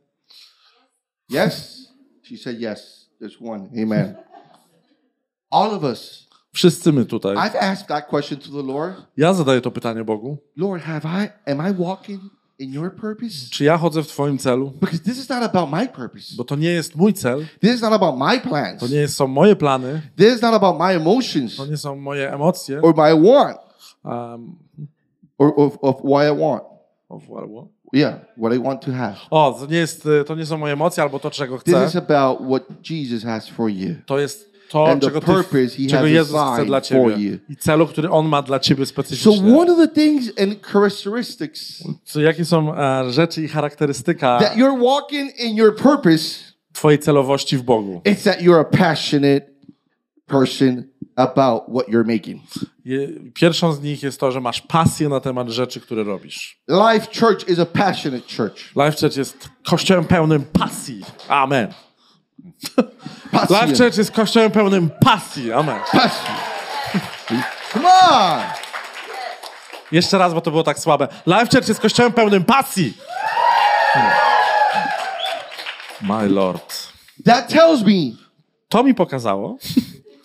[1.29, 1.87] Yes.
[2.23, 3.05] She said yes.
[3.19, 3.69] There's one.
[3.77, 4.15] Amen.
[5.51, 6.25] All of us.
[6.53, 7.35] Wszyscy my tutaj.
[7.37, 8.95] I've asked that question to the Lord.
[9.17, 10.37] Ja zadaję to pytanie Bogu.
[10.57, 12.21] Lord, have I am I walking
[12.59, 13.49] in your purpose?
[13.51, 14.71] Czy ja chodzę w Twoim celu?
[14.81, 16.35] Because this is not about my purpose.
[16.37, 18.79] Bo to nie jest mój cel, This is not about my plans.
[18.79, 22.33] to nie są moje plany, This is not about my emotions to nie są moje
[22.33, 22.81] emocje.
[22.81, 23.57] or my want
[24.03, 24.55] Um,
[25.37, 26.63] or of, of why I want.
[27.09, 27.67] of what- what?
[27.95, 29.15] Yeah, what I want to have.
[29.29, 31.85] O, to nie, jest, y, to nie są moje emocje albo to, czego This chcę.
[31.85, 33.95] is about what Jesus has for you.
[34.05, 35.27] To jest to, And the czego, ty,
[35.87, 39.57] czego has Jezus chce dla Ciebie i celu, który On ma dla Ciebie So specyficznie.
[39.57, 44.83] one of the things and characteristics Co, jakie są e, rzeczy i charakterystyka that you're
[44.83, 46.39] walking in your purpose
[46.73, 48.01] Twojej celowości w Bogu?
[48.05, 49.45] It's that you're a passionate
[50.25, 50.83] person
[51.15, 52.41] about what you're making.
[53.33, 56.61] Pierwszą z nich jest to, że masz pasję na temat rzeczy, które robisz.
[56.67, 58.75] Life Church is a passionate church.
[58.75, 61.01] Life Church jest kościołem pełnym pasji.
[61.27, 61.73] Amen.
[63.49, 63.75] Life.
[63.77, 65.51] Church jest kościołem pełnym pasji.
[65.51, 65.79] Amen.
[65.91, 66.35] Passion.
[67.73, 68.39] Come on.
[69.91, 71.07] Jeszcze raz, bo to było tak słabe.
[71.27, 72.93] Life Church jest kościołem pełnym pasji.
[76.01, 76.93] My Lord.
[77.25, 78.25] That tells me
[78.69, 79.57] To mi pokazało,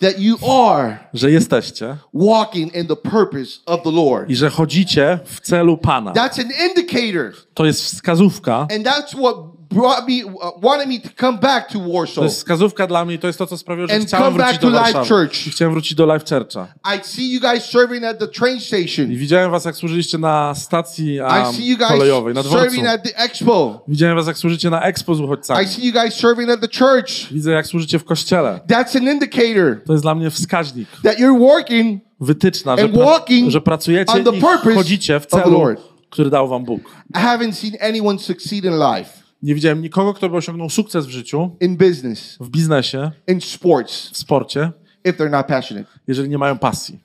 [0.01, 4.29] that you are że jesteście walking in the purpose of the Lord.
[4.29, 6.11] i że chodzicie w celu Pana.
[6.11, 7.33] That's an indicator.
[7.53, 9.35] To jest wskazówka And that's what
[9.71, 12.23] brought me, uh, wanted me to come back to To Warsaw.
[12.23, 14.51] jest wskazówka dla mnie i to jest to, co sprawiło, że And chciałem come wrócić
[14.59, 15.09] back do to Life Warszawy.
[15.25, 15.47] Church.
[15.47, 16.67] I chciałem wrócić do Life Churcha.
[16.95, 19.07] I see you guys serving at the train I station.
[19.07, 22.63] widziałem was, jak służyliście na stacji I um, see you guys kolejowej, na dworcu.
[22.63, 23.83] serving at the expo.
[23.87, 25.67] Widziałem was, jak służycie na Expo z I uchodźcami.
[25.67, 27.09] see you guys serving at the church.
[27.31, 28.59] Widzę, jak służycie w kościele.
[28.67, 33.51] That's an indicator To jest dla mnie wskaźnik, that you're working wytyczna, że, And walking
[33.51, 35.81] że pracujecie on the i purpose chodzicie w of the celu, Lord.
[36.09, 36.81] który dał wam Bóg.
[37.09, 39.09] I haven't seen anyone succeed in life,
[39.41, 44.09] Nie widziałem nikogo, kto by osiągnął sukces w życiu, in business, w biznesie, in sports,
[44.09, 44.71] w sporcie,
[45.05, 45.85] if they're not passionate.
[46.07, 46.99] jeżeli nie mają pasji.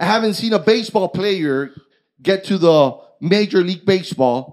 [0.00, 1.68] I haven't seen a baseball player
[2.18, 4.44] get to the Major League Baseball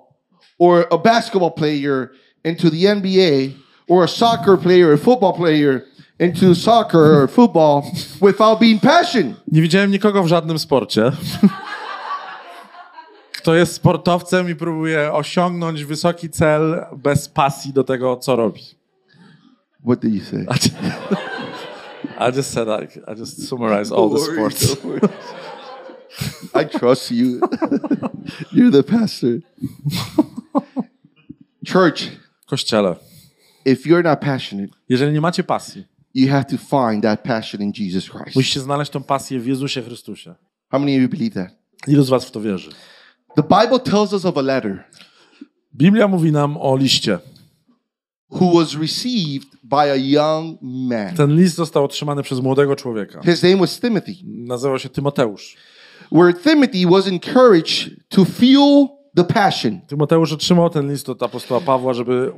[0.59, 2.09] or a basketball player
[2.43, 3.53] into the NBA
[3.87, 5.81] or a soccer player, a football player
[6.19, 7.83] into soccer or football
[8.21, 9.35] without being passionate.
[9.47, 11.11] Nie widziałem nikogo w żadnym sporcie,
[13.49, 18.61] kto jest sportowcem i próbuje osiągnąć wysoki cel bez pasji do tego, co robi.
[19.85, 20.45] What do you say?
[22.19, 24.77] I just said like, I just summarized all the sports.
[26.61, 27.39] I trust you.
[28.53, 29.39] You're the pastor.
[31.65, 32.11] Church,
[32.45, 32.95] Kościele.
[33.65, 37.71] if you're not passionate, Jeżeli nie macie pasji, you have to find that passion in
[37.79, 38.35] Jesus Christ.
[38.35, 40.35] musicie znaleźć tą pasję w Jezusie Chrystusie.
[40.71, 41.59] How many of you believe that?
[41.87, 42.69] Ilu z was w to wierzy?
[43.39, 44.83] The Bible tells us of a letter
[45.75, 47.19] Biblia mówi nam o liście.
[48.31, 51.15] who was received by a young man.
[51.15, 53.21] Ten list został otrzymany przez młodego człowieka.
[53.21, 55.55] His name was Timothy, Nazywał się Tymoteusz.
[56.11, 59.81] where Timothy was encouraged to feel the passion.
[59.87, 62.31] Tymoteusz otrzymał ten list od apostoła Pawła, żeby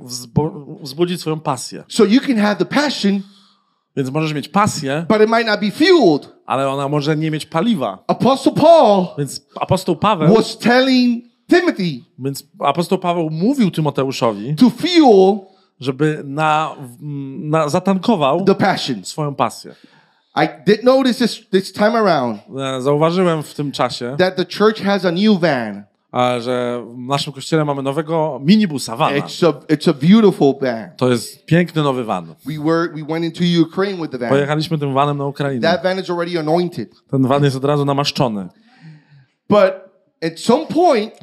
[0.82, 1.84] wzbudzić swoją pasję.
[1.90, 3.22] So you can have the passion,
[3.96, 6.30] Więc możesz mieć pasję, but it might not be fueled.
[6.46, 8.04] ale ona może nie mieć paliwa.
[8.08, 15.40] Apostle Paul Więc apostoł Paweł, was telling Timothy więc apostoł Paweł mówił Tymoteuszowi, to fuel
[15.80, 16.76] żeby na,
[17.40, 19.76] na, zatankował the swoją pasję.
[20.36, 24.82] I did notice this this time around E, Zauważyłem w tym czasie, that the church
[24.84, 25.84] has a new van.
[26.12, 29.18] A, że w naszym kościele mamy nowego minibusa, vana.
[29.18, 30.90] It's a it's a beautiful van.
[30.98, 32.36] To jest piękny nowy van.
[32.46, 34.30] We were we went into Ukraine with the van.
[34.30, 35.62] Pojechaliśmy tym vanem na Ukrainę.
[35.62, 36.90] That van is already anointed.
[37.12, 38.50] Ten van jest od razu namaszczony.
[39.50, 39.72] But
[40.26, 41.14] at some point,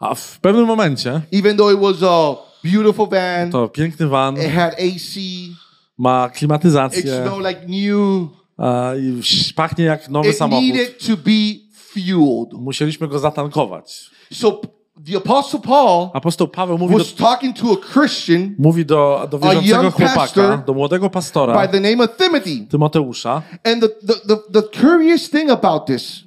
[0.00, 4.50] A w pewnym momencie even though it was a beautiful van, to piękny van it
[4.50, 5.18] had AC,
[5.98, 8.28] ma klimatyzację like new.
[8.98, 9.22] i
[9.54, 10.64] pachnie jak nowy It samochód.
[10.64, 11.67] needed to be
[12.06, 12.52] fueled.
[12.52, 14.10] Musieliśmy go zatankować.
[14.32, 14.60] So
[15.06, 19.38] the apostle Paul Apostoł Paweł mówi do, was talking to a Christian mówi do, do
[19.38, 22.66] wierzącego chłopaka, do młodego pastora, by the name of Timothy.
[22.70, 23.42] Tymoteusza.
[23.64, 26.24] And the, the, the, the curious thing about this,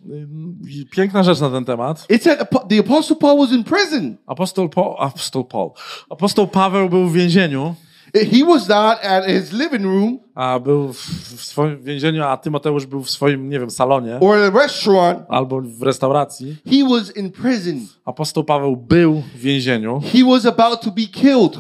[0.92, 2.08] Piękna rzecz na ten temat.
[2.24, 4.18] that apo- the apostle Paul was in prison.
[4.28, 5.72] Apostol, po, Apostol Paul.
[6.10, 7.76] Apostoł Paweł był w więzieniu,
[8.14, 13.04] He was not at his living room a był w, swoim więzieniu, a Tymoteusz był
[13.04, 15.20] w swoim, nie wiem, salonie or a restaurant.
[15.30, 16.56] albo w restauracji.
[16.70, 17.88] He was in prison.
[18.06, 21.58] Apostoł Paweł był w więzieniu, He was about to be killed,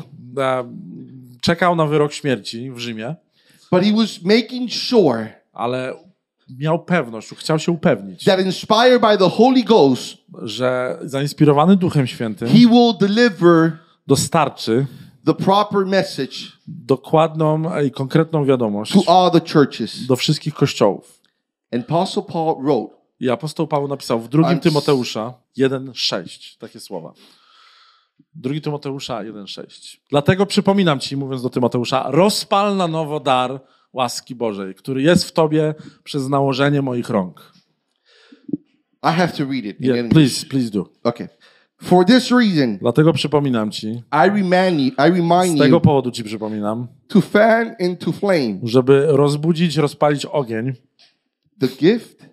[1.42, 3.16] czekał na wyrok śmierci w Rzymie,
[3.72, 5.94] but he was making sure ale
[6.60, 12.48] miał pewność, chciał się upewnić, that inspired by the Holy Ghost, że zainspirowany Duchem Świętym
[12.48, 13.72] he will deliver
[14.08, 14.86] dostarczy
[15.26, 16.36] the proper message
[16.68, 20.06] dokładną i konkretną wiadomość to all the churches.
[20.08, 21.22] do wszystkich kościołów.
[21.74, 27.14] And Apostle Paul wrote, I apostoł Paweł napisał w drugim I'm- Tymoteusza 1,6 takie słowa.
[28.36, 29.98] Drugi Tymoteusza 1,6.
[30.10, 33.60] Dlatego przypominam ci, mówiąc do Tymoteusza, rozpal na nowo dar
[33.94, 37.54] łaski Bożej, który jest w tobie przez nałożenie moich rąk.
[39.04, 39.78] I have to read it.
[39.82, 40.90] Yeah, please, please do.
[41.04, 41.28] Okay.
[41.82, 46.12] For this reason, Dlatego przypominam ci, I remind you, I z remind tego you powodu
[46.12, 50.74] ci przypominam, to fan into flame żeby rozbudzić, rozpalić ogień
[51.60, 52.26] the gift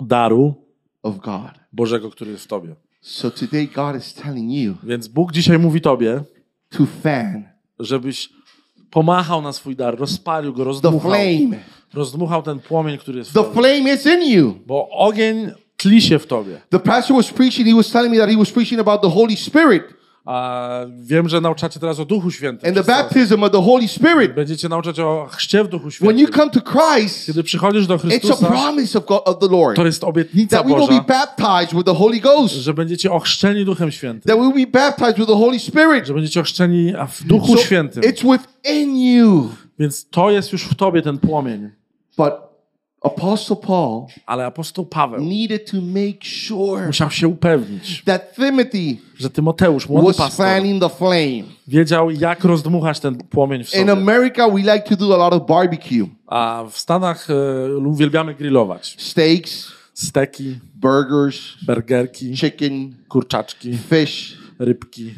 [0.00, 0.54] daru
[1.02, 1.50] of God.
[1.72, 2.74] Bożego, który jest w tobie.
[3.00, 6.22] So today, God is telling you Więc Bóg dzisiaj mówi tobie,
[6.68, 7.44] to fan
[7.78, 8.28] żebyś
[8.90, 11.00] pomachał na swój dar, rozpalił go, the rozdmuchał.
[11.00, 11.56] flame.
[11.94, 13.54] Rozdmuchał ten płomień, który jest w The tobie.
[13.54, 14.54] flame is in you.
[14.66, 15.50] Bo ogień
[15.88, 16.60] tli się w tobie.
[16.70, 19.36] The pastor was preaching, he was telling me that he was preaching about the Holy
[19.36, 19.82] Spirit
[20.26, 22.68] A wiem, że nauczacie teraz o Duchu Świętym.
[22.68, 24.34] and the baptism of the Holy Spirit.
[24.34, 26.50] Będziecie nauczać o chrzcie w Duchu When you Świętym.
[26.50, 29.76] come to Christ, Kiedy przychodzisz do it's a Chrystusa, promise of, God, of the Lord
[29.76, 31.04] to jest obietnica that we will be Boża,
[31.36, 34.32] baptized with the Holy Ghost, że będziecie ochrzczeni Duchem Świętym.
[34.32, 36.06] that we will be baptized with the Holy Spirit.
[36.06, 38.02] Że będziecie ochrzczeni w Duchu So Świętym.
[38.02, 39.48] it's within you.
[39.78, 41.70] Więc to jest już w tobie ten płomień.
[42.16, 42.32] But
[43.04, 49.30] Apostle Paul Ale apostoł Paweł needed to make sure musiał się upewnić, that Timothy że
[49.30, 51.42] Tymoteusz, młody was pastor, fanning the flame.
[51.68, 53.92] wiedział, jak rozdmuchać ten płomień w In sobie.
[53.92, 58.96] America, we like to do a lot of barbecue, A w Stanach e, uwielbiamy grillować.
[58.98, 65.14] steaks, Steki, burgers, burgerki, chicken, kurczaczki, fish, rybki,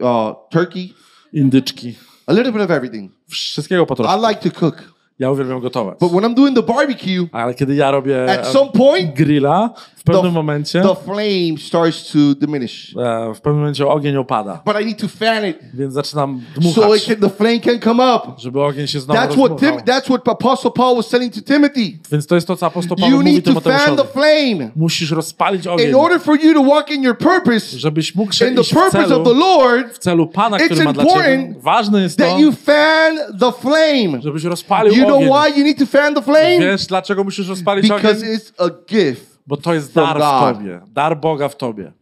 [0.00, 0.88] uh, turkey,
[1.32, 1.94] indyczki.
[2.26, 3.12] a little bit of everything.
[3.28, 4.16] Wszystkiego po troszkę.
[4.18, 5.98] I like to cook, Ja uwielbiam gotować.
[5.98, 9.70] but when I'm doing the barbecue, Ale kiedy ja robię at some point, grilla,
[10.12, 12.94] pewnym the, momencie, the flame starts to diminish.
[12.96, 14.62] e, w pewnym momencie ogień opada.
[14.66, 17.80] But I need to fan it Więc zaczynam so it dmuchać, can, the flame can
[17.80, 18.22] come up.
[18.38, 21.98] żeby ogień się znowu That's what Tim, that's what Apostle Paul was saying to Timothy.
[22.12, 23.96] Więc to jest to, co apostoł Paweł You mówi need to fan Tymoteuszowi.
[23.96, 28.14] the flame Musisz rozpalić in ogień, order for you to walk in your purpose, żebyś
[28.14, 30.92] mógł in the w purpose celu, of the w Lord, celu Pana, It's który ma
[30.92, 31.34] dla Ciebie.
[31.34, 34.22] important Ważne jest to, that you fan the flame.
[34.22, 35.28] żebyś rozpalił You know ogień.
[35.54, 36.58] why you need to fan the flame?
[36.58, 38.36] Wiesz, dlaczego musisz rozpalić Because ogień?
[38.36, 39.37] it's a gift.
[39.48, 40.20] Bo to jest dar w.
[40.20, 40.80] Tobie.
[40.88, 41.92] Dar Boga w Tobie.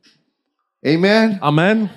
[0.95, 1.39] Amen.
[1.41, 1.89] Amen.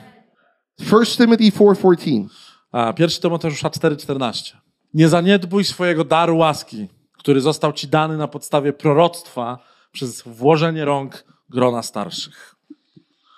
[0.91, 2.27] 1 Timothy 4:14.
[2.71, 4.55] A, 1 Tymoteusza 4,14.
[4.93, 9.59] Nie zaniedbuj swojego daru łaski, który został Ci dany na podstawie proroctwa
[9.91, 12.55] przez włożenie rąk grona starszych.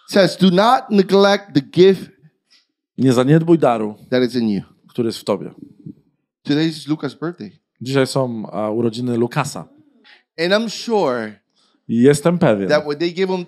[0.08, 2.12] It says, "Do not neglect the gift
[2.97, 5.52] Nie zaniedbuj daru, that is in you." który jest w Tobie.
[6.43, 7.52] Today is Luca's birthday.
[7.82, 9.67] Dzisiaj są a, urodziny Lukasa.
[10.39, 11.40] And I'm sure
[11.95, 13.45] jestem pewien, that when they give him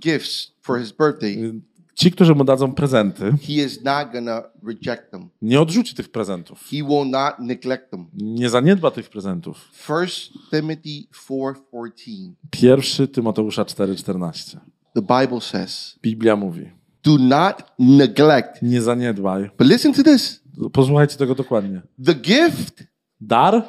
[0.00, 1.52] gifts for his birthday,
[1.94, 5.28] ci, którzy mu dadzą prezenty, he is not going to reject them.
[5.42, 6.68] nie odrzuci tych prezentów.
[6.70, 8.06] He will not neglect them.
[8.14, 9.70] Nie zaniedba tych prezentów.
[9.88, 10.08] 1
[10.50, 12.32] Timothy 4:14.
[12.62, 14.58] 1 Tymoteusza 4,14.
[14.94, 16.70] The Bible says, Biblia mówi,
[17.04, 19.50] "Do not neglect." nie zaniedbaj.
[19.58, 20.42] But listen to this.
[20.72, 21.82] Posłuchajcie tego dokładnie.
[22.04, 22.84] The gift
[23.20, 23.62] Dar,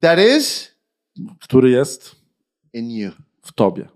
[0.00, 0.72] that is
[1.40, 2.16] który jest
[2.72, 3.10] in you.
[3.42, 3.88] W Tobie.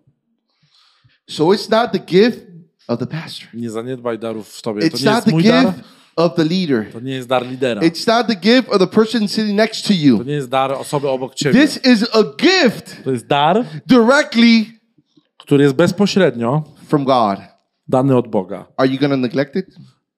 [1.30, 2.46] So it's not the gift
[2.88, 3.48] of the pastor.
[3.54, 4.80] Nie zaniedbaj darów w Tobie.
[4.90, 5.74] To It's nie not jest the mój dar,
[6.16, 6.92] of the leader.
[6.92, 7.80] to nie jest dar lidera.
[7.80, 10.22] It's not the gift of the person sitting next to To you.
[10.24, 11.60] nie jest dar osoby obok Ciebie.
[11.66, 14.64] This is a gift To jest dar, directly
[15.38, 17.38] który jest bezpośrednio from God.
[17.88, 18.66] dany od Boga.
[18.76, 19.66] Are you to neglect it?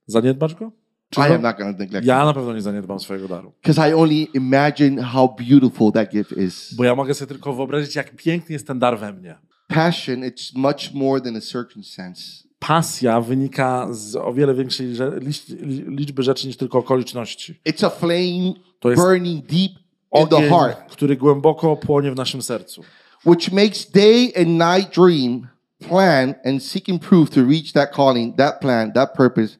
[0.06, 0.72] Zaniedbasz go?
[1.10, 3.52] Czy I to- am not going to neglect Ja na pewno nie zaniedbam swojego daru.
[3.62, 6.74] Because I only imagine how beautiful that gift is.
[6.74, 9.38] Bo ja mogę sobie tylko wyobrazić, jak piękny jest ten dar we mnie.
[9.68, 12.22] Passion, it's much more than a circumstance.
[12.58, 14.88] Pasja wynika z o wiele większej
[15.86, 17.60] liczby rzeczy niż tylko okoliczności.
[17.68, 19.72] It's a flame To jest burning deep
[20.20, 22.82] in the Ogień, heart, który głęboko płonie w naszym sercu.
[23.26, 25.46] which makes day and night dream,
[25.88, 29.56] plan, and seek improve to reach that calling, that plan, that purpose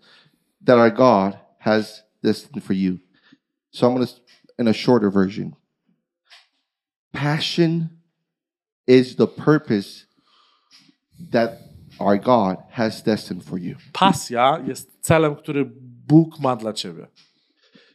[0.69, 3.01] that our God has destined for you.
[3.71, 4.13] So I'm going to,
[4.59, 5.57] in a shorter version.
[7.13, 7.89] Passion
[8.87, 10.05] is the purpose
[11.31, 11.59] that
[11.99, 13.77] our God has destined for you.
[13.95, 15.65] Pasja jest celem, który
[16.07, 17.07] Bóg ma dla ciebie.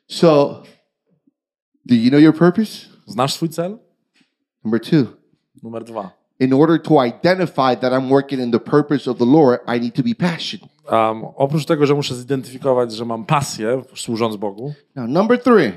[0.08, 0.64] So,
[1.86, 2.88] do you know your purpose?
[3.08, 3.80] Znasz swój cel?
[4.64, 5.18] Number two,
[5.64, 6.12] Numer dwa.
[6.40, 9.94] in order to identify that I'm working in the purpose of the Lord, I need
[9.96, 10.73] to be passionate.
[10.92, 15.72] Um, oprócz tego, że muszę zidentyfikować, że mam pasję służąc Bogu, Now, number three,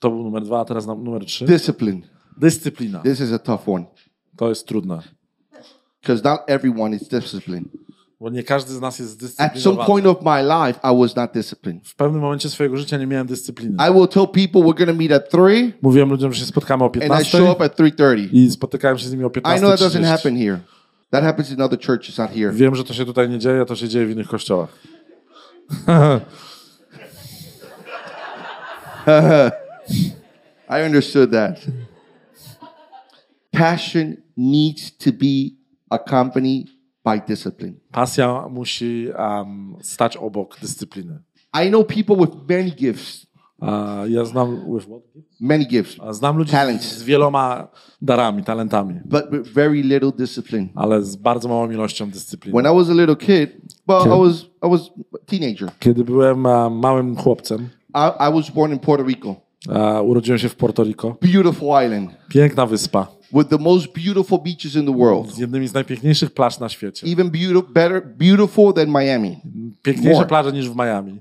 [0.00, 1.44] to był numer dwa, a teraz numer trzy.
[1.46, 2.00] discipline.
[2.38, 2.98] Dyscyplina.
[2.98, 3.84] This is a tough one
[4.36, 4.98] To jest trudne,
[6.02, 7.68] because not everyone is disciplined.
[8.20, 9.86] bo nie każdy z nas jest At some zdyscyplinowany.
[9.86, 11.88] point of my life, I was not disciplined.
[11.88, 13.76] W pewnym momencie swojego życia nie miałem dyscypliny.
[13.90, 16.86] I will tell people we're to meet at three, Mówiłem ludziom, że się spotkamy o
[16.86, 18.28] and I 15 show up at three thirty.
[18.32, 20.04] i spotykałem się z nimi o I know that doesn't 15.30.
[20.04, 20.60] happen here.
[21.12, 22.52] That happens in other churches, not here.
[22.52, 24.78] Wiem, że to się tutaj nie dzieje, to się dzieje w innych kościołach.
[30.68, 31.60] I understood that.
[33.50, 35.50] Passion needs to be
[35.90, 36.68] accompanied
[37.04, 37.74] by discipline.
[37.90, 41.18] Pasja musi um, stać obok dyscypliny.
[41.64, 43.26] I know people with many gifts,
[44.08, 44.56] ja znam,
[45.40, 46.96] many gifts, znam ludzi Talents.
[46.98, 47.68] z wieloma
[48.02, 50.68] darami, talentami, but with very little discipline.
[50.74, 52.62] ale z bardzo małą ilością dyscypliny.
[52.62, 53.50] When I was a little kid,
[53.88, 54.18] well, I Okay.
[54.18, 55.68] was I was a teenager.
[55.78, 59.34] Kiedy byłem a, małym chłopcem, I, I was born in Puerto Rico,
[59.68, 61.16] a, urodziłem się w Puerto Rico.
[61.22, 65.74] beautiful island Piękna wyspa, with the most beautiful beaches in the world, z jednymi z
[65.74, 67.06] najpiękniejszych plaż na świecie.
[67.12, 69.36] even beautiful, better, beautiful than Miami.
[69.82, 70.28] Piękniejsze More.
[70.28, 71.20] plaże niż w Miami.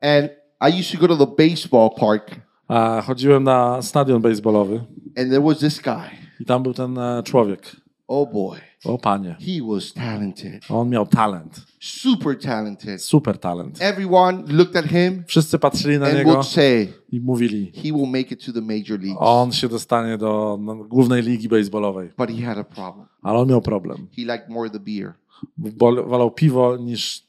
[0.00, 2.30] And I used to go to the baseball park,
[2.68, 4.76] A chodziłem na stadion baseballowy
[5.16, 6.10] and there was this guy.
[6.40, 7.76] i tam był ten e, człowiek.
[8.08, 11.60] Oh boy, O panie, he was talented, on miał talent.
[11.80, 13.02] super talented.
[13.02, 13.82] Super talent.
[13.82, 18.06] Everyone looked at him Wszyscy patrzyli na and niego would say i mówili, he will
[18.06, 19.16] make it to the major leagues.
[19.20, 22.10] on się dostanie do no, głównej ligi baseballowej.
[22.18, 23.06] But he had a problem.
[23.22, 23.96] Ale on miał problem.
[24.16, 25.12] He liked more the beer.
[25.58, 27.22] Wol- Wolał piwo niż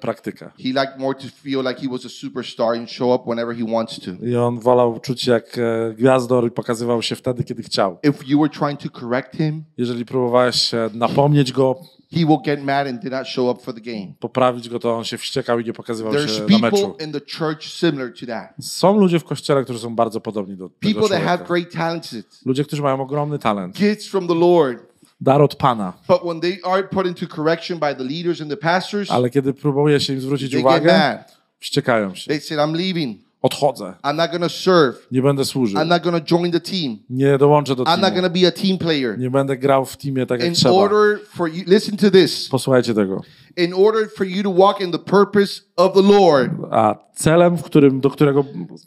[0.00, 0.50] praktykę.
[0.58, 3.72] He liked more to feel like he was a superstar and show up whenever he
[3.72, 4.10] wants to.
[4.26, 7.98] I on wolał czuć się jak e, gwiazdor i pokazywał się wtedy, kiedy chciał.
[8.02, 11.76] If you were trying to correct him, Jeżeli próbowałeś e, napomnieć go,
[12.12, 14.12] he will get mad and did not show up for the game.
[14.20, 16.76] poprawić go, to on się wściekał i nie pokazywał There's się na meczu.
[16.88, 18.50] people in the church similar to that.
[18.60, 22.14] Są ludzie w kościele, którzy są bardzo podobni do tego People that have great talents,
[22.46, 23.76] Ludzie, którzy mają ogromny talent.
[23.76, 24.87] gifts from the Lord.
[25.20, 25.92] Dar od Pana.
[26.08, 29.54] But when they are put into correction by the leaders and the pastors, Ale kiedy
[29.54, 31.24] próbuje się im zwrócić uwagę,
[31.58, 32.28] wściekają się.
[32.28, 33.28] They said, I'm leaving.
[33.42, 33.94] Odchodzę.
[34.02, 34.96] I'm not to serve.
[35.12, 35.80] Nie będę służył.
[35.80, 36.98] I'm not to join the team.
[37.10, 38.16] Nie dołączę do I'm not teamu.
[38.16, 39.18] going to be a team player.
[39.18, 40.74] Nie będę grał w teamie tak jak In trzeba.
[40.74, 42.48] order for you, listen to this.
[42.48, 43.22] Posłuchajcie tego.
[43.56, 47.62] In order for you to walk in the purpose of the Lord, A celem, w
[47.62, 48.44] którym, do którego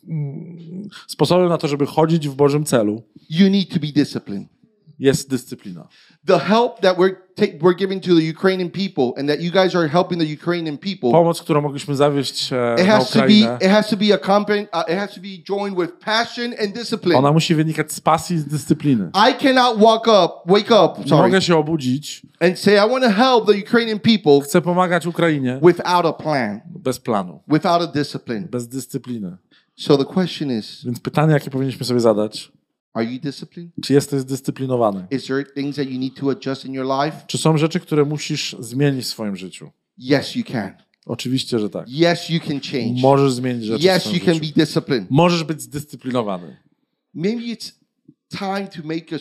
[0.07, 4.61] mm, sposobem na to, żeby chodzić w Bożym celu, you need to be disciplined.
[5.01, 5.87] Jest dyscyplina.
[6.27, 9.75] The help that we're take, we're giving to the Ukrainian people, and that you guys
[9.75, 13.65] are helping the Ukrainian people, Pomoc, którą mogliśmy zawieść e, it na has to be
[13.65, 14.67] it has to be accompanied.
[14.73, 17.17] Uh, it has to be joined with passion and discipline.
[17.17, 19.09] ona musi wynikać z pasji i z dyscypliny.
[19.29, 23.03] I cannot walk up, wake up, Nie sorry, mogę się obudzić, and say I want
[23.03, 27.87] to help the Ukrainian people chcę pomagać Ukrainie without a plan, bez planu, without a
[27.87, 28.47] discipline.
[28.51, 29.37] bez dyscypliny.
[29.75, 32.51] So the question is, Więc pytanie, jakie powinniśmy sobie zadać,
[32.93, 33.71] are you disciplined?
[33.83, 35.07] czy jesteś zdyscyplinowany?
[35.11, 37.17] Is there things that you need to adjust in your life?
[37.27, 39.71] Czy są rzeczy, które musisz zmienić w swoim życiu?
[39.99, 40.71] Yes, you can.
[41.05, 41.87] Oczywiście, że tak.
[41.87, 43.01] Yes, you can change.
[43.01, 44.45] Możesz zmienić rzeczy w Yes, swoim you can życiu.
[44.55, 45.11] be disciplined.
[45.11, 46.57] Możesz być zdyscyplinowany.
[47.13, 47.71] Maybe it's
[48.39, 49.17] time to make a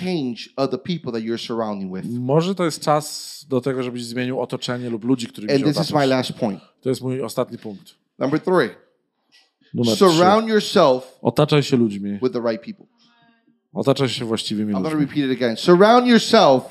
[0.00, 2.18] change of the people that you're surrounding with.
[2.20, 5.72] Może to jest czas do tego, żebyś zmienił otoczenie lub ludzi, którymi And się this
[5.82, 6.08] is my otaczasz.
[6.10, 6.60] last point.
[6.80, 7.94] To jest mój ostatni punkt.
[8.18, 8.68] Number three,
[9.76, 10.04] Numer trzy.
[10.10, 12.18] surround yourself Otaczaj się ludźmi.
[12.22, 12.86] with the right people.
[13.72, 15.06] Otaczaj się właściwymi I'm going to ludźmi.
[15.06, 15.56] repeat it again.
[15.56, 16.62] Surround yourself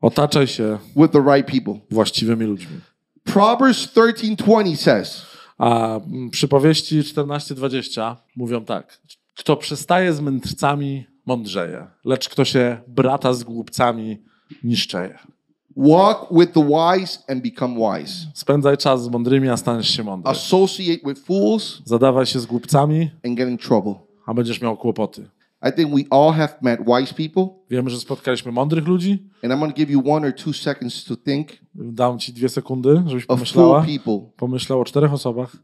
[0.00, 1.74] Otaczaj się with the right people.
[1.90, 2.80] właściwymi ludźmi.
[3.24, 5.22] Proverbs 13:20 says,
[5.58, 9.00] A mm, przypowieści 14-20 mówią tak.
[9.38, 14.22] Kto przestaje z mędrcami, mądrzeje, lecz kto się brata z głupcami,
[14.64, 15.18] niszczeje.
[15.80, 18.26] "Walk with the wise and become wise.
[18.34, 20.30] Spędzaj czas z mądrymi, a staniesz się mądry.
[20.30, 23.94] Associate with fools Zadawaj się z głupcami, and get in trouble."
[24.26, 25.28] a będziesz miał kłopoty.
[25.68, 29.30] I think we all have met wise people, Wiemy, że spotkaliśmy mądrych ludzi.
[29.44, 32.48] and I'm going to give you one or two seconds to think Dam ci dwie
[32.48, 33.84] sekundy, żebyś pomyślała.
[33.84, 35.56] people Pomyślał o czterech osobach,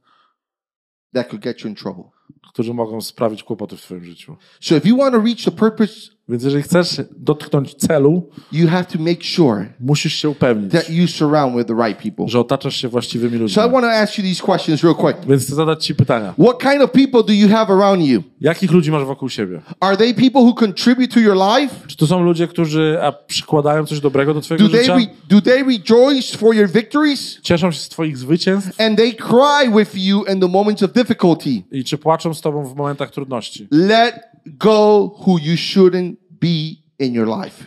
[1.14, 2.04] that could get you in trouble.
[2.48, 4.36] którzy mogą sprawić kłopoty w twoim życiu.
[4.60, 5.92] So if you want to reach the purpose,
[6.28, 11.08] Więc jeżeli chcesz dotknąć celu, you have to make sure musisz się upewnić, that you
[11.08, 12.28] surround with the right people.
[12.28, 13.54] że otaczasz się właściwymi ludźmi.
[13.54, 15.18] So I want to ask you these questions real quick.
[15.28, 16.34] Więc chcę zadać ci pytania.
[16.44, 18.22] What kind of people do you have around you?
[18.40, 19.60] Jakich ludzi masz wokół siebie?
[19.80, 21.74] Are they people who contribute to your life?
[21.86, 24.94] Czy to są ludzie, którzy a, przykładają coś dobrego do twojego Do they życia?
[24.96, 27.40] re- do they rejoice for your victories?
[27.42, 28.80] Cieszą się z twoich zwycięstw?
[28.80, 31.62] And they cry with you in the moments of difficulty.
[31.72, 33.68] I czy płaczą z tobą w momentach trudności?
[33.70, 34.14] Let
[34.46, 37.64] go who you shouldn't be in your life.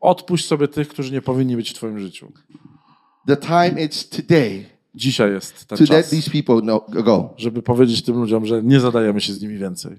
[0.00, 2.32] Odpuść sobie tych, którzy nie powinni być w twoim życiu.
[3.26, 7.34] The time it's today Dzisiaj jest ten to let czas, these people know, go.
[7.36, 9.92] żeby powiedzieć tym ludziom, że nie zadajemy się z nimi więcej.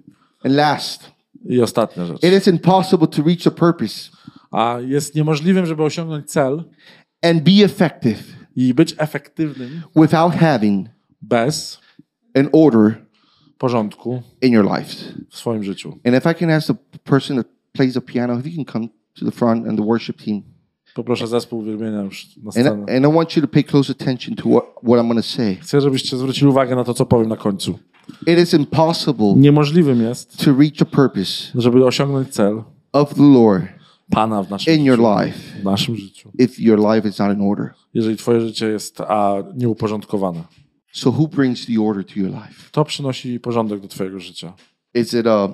[0.44, 1.12] And last,
[1.46, 2.24] I ostatnia rzecz.
[2.24, 4.10] it is impossible to reach a purpose
[4.52, 6.64] A jest niemożliwym, żeby osiągnąć cel
[7.22, 8.24] and be effective
[8.56, 10.88] i być efektywnym without having
[11.22, 11.80] bez
[12.36, 13.06] an order
[13.60, 14.96] porządku in your life.
[15.30, 15.90] w swoim życiu.
[16.06, 18.88] And if I can ask the person that plays the piano, if you can come
[19.20, 20.42] to the front and the worship team.
[20.96, 22.96] Poproszę zespół uwielbienia już na And, scenę.
[22.98, 25.56] and I want you to pay close attention to what, what I'm going to say.
[25.56, 27.80] Chcę, żebyście zwrócili uwagę na to, co powiem na końcu.
[28.28, 33.66] It is impossible Niemożliwym jest, to reach a purpose żeby osiągnąć cel of the Lord
[34.12, 35.20] Pana w naszym in your życiu.
[35.26, 36.32] life W naszym życiu.
[36.40, 37.70] if your life is not in order.
[37.94, 40.44] Jeżeli twoje życie jest a nieuporządkowane.
[40.92, 42.70] So, who brings the order to your life?
[42.72, 44.54] To przynosi porządek do twojego życia.
[44.94, 45.50] Is it a,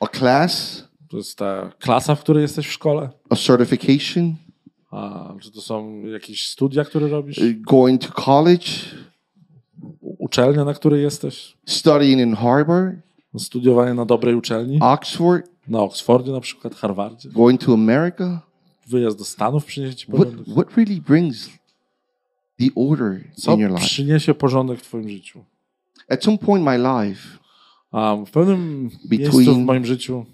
[0.00, 3.10] a class, To jest ta klasa, w której jesteś w szkole?
[3.30, 4.34] a certification,
[4.90, 7.40] A, czy to są jakieś studia, które robisz?
[7.60, 8.66] going to college,
[10.00, 11.56] Uczelnia, na której jesteś?
[11.66, 12.96] studying in Harvard,
[13.38, 14.78] Studiowanie na dobrej uczelni?
[14.80, 17.28] Oxford, Na Oxfordzie na przykład, Harvardzie?
[17.28, 18.40] going to America?
[18.88, 20.46] Wyjazd do Stanów przyniesie ci What, porządek?
[20.54, 21.50] what really brings
[22.58, 23.86] the order Co in your life?
[23.86, 25.44] przyniesie porządek w twoim życiu?
[26.08, 27.38] At some point in my life,
[27.92, 30.26] A w pewnym Between- miejscu w moim życiu,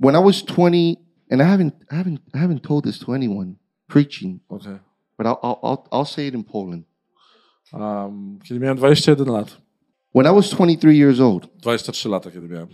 [0.00, 1.00] when I was 20
[1.30, 3.54] and I haven't, I haven't, I haven't told this to anyone
[3.86, 4.78] preaching, Okay.
[5.18, 6.84] but I'll, I'll, I'll, I'll say it in Poland.
[7.72, 9.56] Um, kiedy miałem 21 lat,
[10.14, 12.68] When I was 23 years old, 23 lata, kiedy miałem,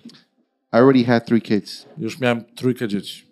[0.72, 1.86] I already had three kids.
[1.98, 3.24] już miałem trójkę dzieci.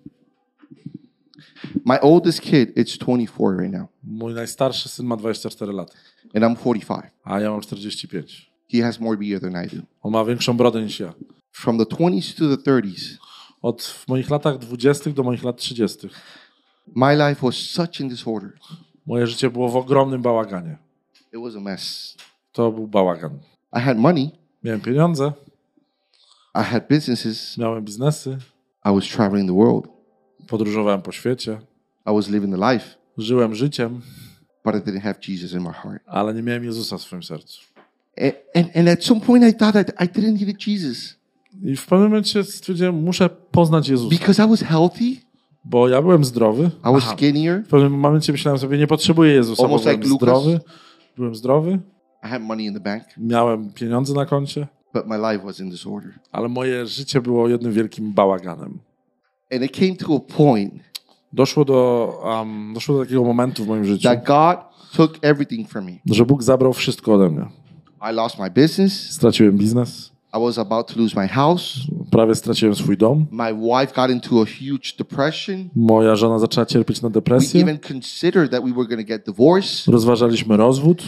[1.85, 5.95] My oldest kid, it's 24 right now, Mój najstarszy syn ma 24 lata,
[6.35, 7.11] and I'm 45.
[7.25, 8.49] a ja mam 45.
[8.73, 9.83] He has more beard than I do.
[10.03, 11.13] On ma większą brodę niż ja.
[11.53, 13.17] From the 20s to the 30s,
[13.63, 16.09] Od moich latach 20 do moich lat 30.
[16.95, 18.53] my life was such in disorder.
[19.07, 20.79] Moje życie było w ogromnym bałaganie.
[21.33, 22.17] It was a mess.
[22.53, 23.39] To był bałagan.
[23.77, 24.31] I had money,
[24.65, 25.33] Miałem pieniądze,
[26.55, 28.39] I had businesses, miałem biznesy,
[28.85, 29.89] I was traveling the world,
[30.49, 31.59] podróżowałem po świecie,
[32.07, 32.87] I was living the life,
[33.19, 34.01] żyłem życiem,
[34.65, 36.03] but I didn't have Jesus in my heart.
[36.07, 37.61] ale nie miałem Jezusa w swoim sercu.
[38.21, 41.19] And, and, and at some point, I thought that I didn't need Jesus
[41.65, 45.05] I w pewnym momencie stwierdziłem, muszę poznać Jezusa, because I was healthy,
[45.65, 46.71] bo ja byłem zdrowy.
[46.91, 50.09] I was skinnier, W pewnym momencie myślałem sobie, nie potrzebuję Jezusa, bo Almost byłem like
[50.11, 50.29] Lucas.
[50.29, 50.61] zdrowy.
[51.17, 51.79] Byłem zdrowy,
[52.25, 55.71] I had money in the bank, miałem pieniądze na koncie, but my life was in
[55.71, 56.19] disorder.
[56.33, 58.79] ale moje życie było jednym wielkim bałaganem.
[59.53, 60.75] And it came to a point
[61.33, 64.59] Doszło do, um, doszło do takiego momentu w moim życiu, that God
[64.97, 65.93] took everything from me.
[66.07, 67.47] że Bóg zabrał wszystko ode mnie.
[68.11, 69.11] I lost my business.
[69.11, 71.75] Straciłem biznes, I was about to lose my house.
[72.11, 73.27] prawie straciłem swój dom.
[73.31, 75.69] My wife got into a huge depression.
[75.77, 77.61] Moja żona zaczęła cierpieć na We depresję.
[77.63, 79.87] even considered that we were going to get divorced.
[79.89, 81.03] Rozważaliśmy rozwód.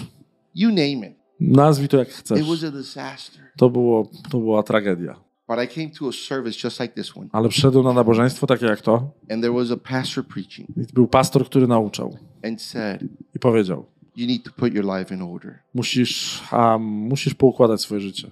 [0.55, 1.15] You name it.
[1.41, 2.49] Nazwij to jak It chcesz.
[2.49, 3.43] was a disaster.
[3.59, 5.17] To, było, to była tragedia.
[5.51, 8.67] But I came to a service just like this one, Ale przyszedłem na nabożeństwo takie
[8.67, 9.11] jak to.
[9.31, 13.03] and there was a pastor preaching I był pastor, który nauczał and said,
[13.37, 13.87] i powiedział:
[14.17, 18.31] You need to put your life in order, Musisz, um, musisz poukładać swoje życie.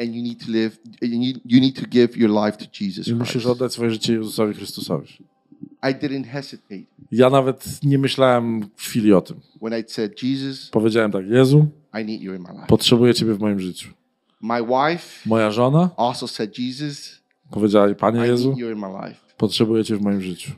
[0.00, 3.08] and you need to live, you need, you need to give your life to Jesus
[3.08, 5.08] I musisz oddać swoje życie Jezusowi Chrystusowi.
[5.82, 6.82] I didn't hesitate
[7.12, 9.40] Ja nawet nie myślałem chwili o tym.
[9.62, 11.66] when I said, Jesus, Powiedziałem tak: Jezu,
[12.02, 12.66] I need you in my life.
[12.68, 13.88] potrzebuję Ciebie w moim życiu.
[14.40, 17.20] My wife Moja żona also said, Jesus,
[17.50, 19.20] powiedziała: Panie I Jezu, need you in my life.
[19.36, 20.52] potrzebuję Cię w moim życiu.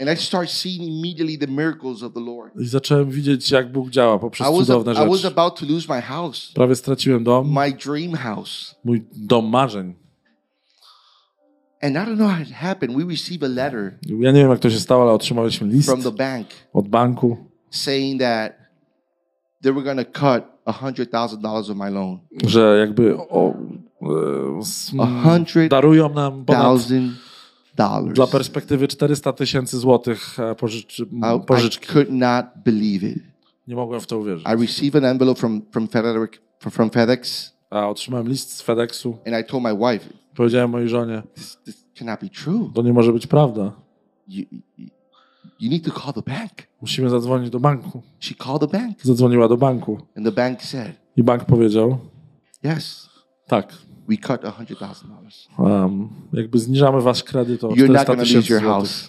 [0.00, 2.56] And I start seeing immediately the miracles of the Lord.
[2.60, 5.26] I zacząłem widzieć, jak Bóg działa poprzez I was, cudowne I was rzeczy.
[5.34, 8.74] about to lose my house, Prawie straciłem dom, my dream house.
[8.84, 9.94] mój dom marzeń.
[11.82, 12.96] And I don't know how it happened.
[12.96, 16.02] We received a letter Ja nie wiem, jak to się stało, ale otrzymaliśmy list from
[16.02, 17.36] the bank od banku,
[17.70, 18.52] saying that
[19.64, 22.18] they were going to cut a hundred thousand dollars of my loan.
[22.46, 23.54] że jakby o,
[25.62, 26.78] e, darują nam ponad,
[28.12, 31.86] dla perspektywy 400 tysięcy złotych e, pożycz, I, I pożyczki.
[31.86, 33.18] could not believe it.
[33.68, 34.46] Nie mogłem w to uwierzyć.
[34.46, 36.38] I received an envelope from from FedEx,
[36.70, 39.18] from FedEx, A otrzymałem list z FedExu.
[39.26, 42.70] and I told my wife, Powiedziałem mojej żonie, "This, this cannot be true.
[42.74, 43.72] to nie może być prawda.
[44.28, 44.44] You,
[45.64, 46.50] you, need to call the bank."
[46.80, 48.02] Musimy zadzwonić do banku.
[48.20, 49.98] She called the bank, Zadzwoniła do banku.
[50.16, 51.98] and the bank said, I bank powiedział,
[52.64, 53.08] "Yes,
[53.46, 53.72] tak,
[54.08, 55.48] we cut a hundred thousand dollars.
[55.58, 58.68] um, jakby zniżamy wasz kredyt o You're not 400 going to lose tysięcy złotych.
[58.68, 59.08] house."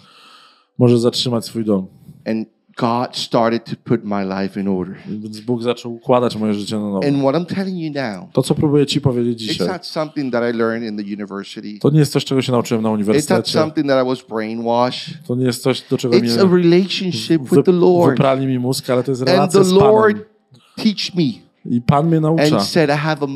[0.77, 1.87] Może zatrzymać swój dom.
[2.27, 2.47] And
[2.77, 4.95] God started to put my life in order.
[5.07, 7.07] Więc Bóg zaczął układać moje życie na nowo.
[7.07, 10.31] And what I'm telling you now, To, co próbuję ci powiedzieć it's dzisiaj, not something
[10.33, 11.79] that I learned in the university.
[11.79, 13.33] to nie jest coś, czego się nauczyłem na uniwersytecie.
[13.33, 15.13] It's not something that I was brainwashed.
[15.27, 18.09] To nie jest coś, do czego mnie It's a relationship with the Lord.
[18.11, 20.17] wyprali mi mózg, ale to jest And the z Lord
[20.75, 21.23] teach me
[21.65, 23.27] I Pan mnie naucza, and said, I have a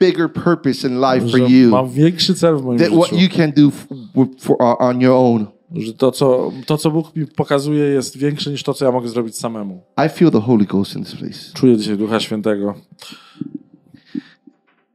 [0.00, 3.52] bigger purpose in life for you mam większy cel w moim than what you can
[3.52, 5.46] do f- w- for, uh, on your own.
[5.72, 9.08] Że to co, to, co Bóg mi pokazuje, jest większe niż to, co ja mogę
[9.08, 9.82] zrobić samemu.
[10.06, 11.52] I feel the Holy Ghost in this place.
[11.54, 12.74] Czuję dzisiaj Ducha Świętego.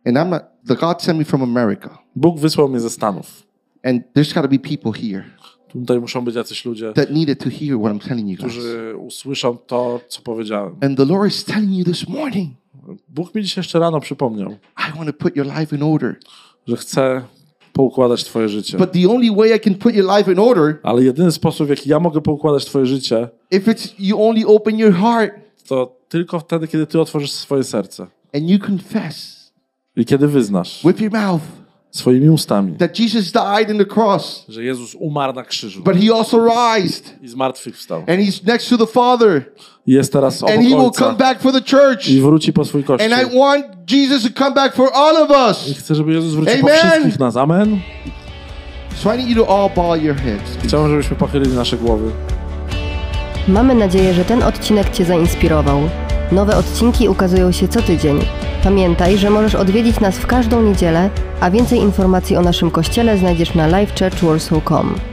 [0.06, 1.98] And I'm not, the God sent me from America.
[2.16, 3.44] Bóg wysłał mnie ze Stanów.
[3.84, 5.24] And there's got to be people here
[5.74, 8.52] Tutaj muszą być jacyś ludzie, that needed to hear what I'm telling you guys.
[8.52, 10.76] którzy usłyszą to, co powiedziałem.
[10.82, 12.54] And the Lord is telling you this morning,
[13.10, 16.16] Bóg mi dzisiaj jeszcze rano przypomniał, I want to put your life in order.
[16.68, 17.22] że chce
[17.74, 18.78] poukładać twoje życie.
[18.78, 21.70] But the only way I can put your life in order Ale jedyny sposób, w
[21.70, 25.34] jaki ja mogę poukładać twoje życie, if it's you only open your heart
[25.68, 28.08] to tylko wtedy, kiedy ty otworzysz swoje serce.
[28.36, 29.44] and you confess
[29.96, 31.42] I kiedy wyznasz with your mouth
[31.94, 36.16] swoimi ustami, that Jesus died in the cross, że Jezus umarł na krzyżu but he
[36.16, 38.00] also rised i zmartwychwstał.
[38.00, 39.44] and he's next to the Father
[39.88, 42.10] I jest teraz obok and he will come back for the church.
[42.10, 43.14] i wróci po swój kościół.
[43.14, 45.78] And I want Jesus to come back for all of I us.
[45.78, 46.80] chcę, żeby Jezus wrócił po Amen.
[46.80, 47.38] wszystkich nas.
[47.38, 47.80] Amen.
[48.96, 50.58] So I need you to all bow your heads.
[50.64, 52.12] Chciałbym, żebyśmy pochylili nasze głowy.
[53.48, 55.90] Mamy nadzieję, że ten odcinek Cię zainspirował.
[56.34, 58.20] Nowe odcinki ukazują się co tydzień.
[58.64, 61.10] Pamiętaj, że możesz odwiedzić nas w każdą niedzielę,
[61.42, 65.13] a więcej informacji o naszym kościele znajdziesz na livechurchwarsaw.com.